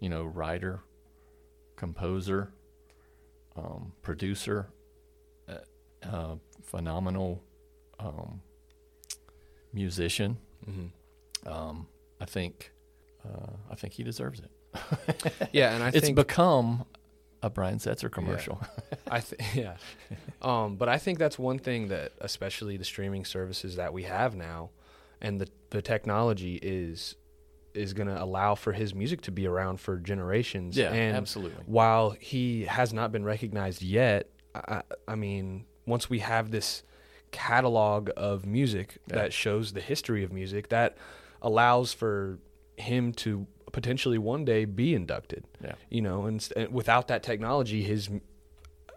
you 0.00 0.08
know, 0.08 0.24
writer, 0.24 0.80
composer, 1.76 2.52
um, 3.56 3.92
producer, 4.02 4.68
uh, 5.48 5.54
uh, 6.06 6.34
phenomenal 6.62 7.42
um, 7.98 8.40
musician. 9.72 10.36
Um, 11.46 11.86
I 12.20 12.24
think 12.24 12.72
uh, 13.24 13.52
I 13.70 13.74
think 13.74 13.94
he 13.94 14.02
deserves 14.02 14.40
it. 14.40 14.50
Yeah, 15.52 15.74
and 15.74 15.82
I 15.82 15.86
think 15.90 15.96
it's 15.96 16.06
think 16.06 16.16
become 16.16 16.84
a 17.42 17.48
Brian 17.50 17.78
Setzer 17.78 18.10
commercial. 18.10 18.60
I 19.10 19.20
th- 19.20 19.40
yeah, 19.54 19.76
um, 20.42 20.76
but 20.76 20.88
I 20.88 20.98
think 20.98 21.18
that's 21.18 21.38
one 21.38 21.58
thing 21.58 21.88
that, 21.88 22.12
especially 22.20 22.76
the 22.76 22.84
streaming 22.84 23.24
services 23.24 23.76
that 23.76 23.92
we 23.92 24.02
have 24.04 24.36
now, 24.36 24.70
and 25.20 25.40
the 25.40 25.48
the 25.70 25.80
technology 25.82 26.58
is 26.62 27.14
is 27.78 27.92
going 27.94 28.08
to 28.08 28.22
allow 28.22 28.54
for 28.54 28.72
his 28.72 28.94
music 28.94 29.20
to 29.22 29.30
be 29.30 29.46
around 29.46 29.80
for 29.80 29.96
generations. 29.98 30.76
Yeah, 30.76 30.90
and 30.92 31.16
absolutely. 31.16 31.62
While 31.66 32.10
he 32.10 32.64
has 32.64 32.92
not 32.92 33.12
been 33.12 33.24
recognized 33.24 33.82
yet, 33.82 34.28
I, 34.54 34.82
I 35.06 35.14
mean, 35.14 35.64
once 35.86 36.10
we 36.10 36.18
have 36.18 36.50
this 36.50 36.82
catalog 37.30 38.10
of 38.16 38.46
music 38.46 38.98
Yeah. 39.08 39.16
that 39.16 39.32
shows 39.32 39.72
the 39.72 39.80
history 39.80 40.24
of 40.24 40.32
music, 40.32 40.68
that 40.70 40.96
allows 41.42 41.92
for 41.92 42.38
him 42.76 43.12
to 43.12 43.46
potentially 43.72 44.18
one 44.18 44.44
day 44.44 44.64
be 44.64 44.94
inducted. 44.94 45.44
Yeah. 45.62 45.74
You 45.90 46.02
know, 46.02 46.24
and, 46.26 46.46
and 46.56 46.72
without 46.72 47.08
that 47.08 47.22
technology, 47.22 47.82
his 47.82 48.08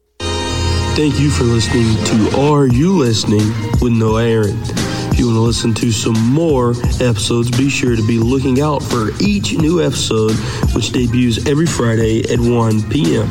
Thank 0.94 1.18
you 1.18 1.30
for 1.30 1.44
listening 1.44 1.96
to 2.04 2.38
Are 2.38 2.66
You 2.66 2.92
Listening 2.92 3.48
with 3.80 3.94
Noah 3.94 4.24
Aaron. 4.26 4.58
If 4.60 5.18
you 5.18 5.26
want 5.26 5.36
to 5.36 5.40
listen 5.40 5.72
to 5.74 5.90
some 5.90 6.18
more 6.30 6.72
episodes, 7.00 7.50
be 7.50 7.70
sure 7.70 7.96
to 7.96 8.06
be 8.06 8.18
looking 8.18 8.60
out 8.60 8.82
for 8.82 9.10
each 9.18 9.54
new 9.56 9.82
episode, 9.82 10.32
which 10.74 10.92
debuts 10.92 11.46
every 11.46 11.64
Friday 11.64 12.30
at 12.30 12.38
1 12.38 12.90
p.m. 12.90 13.26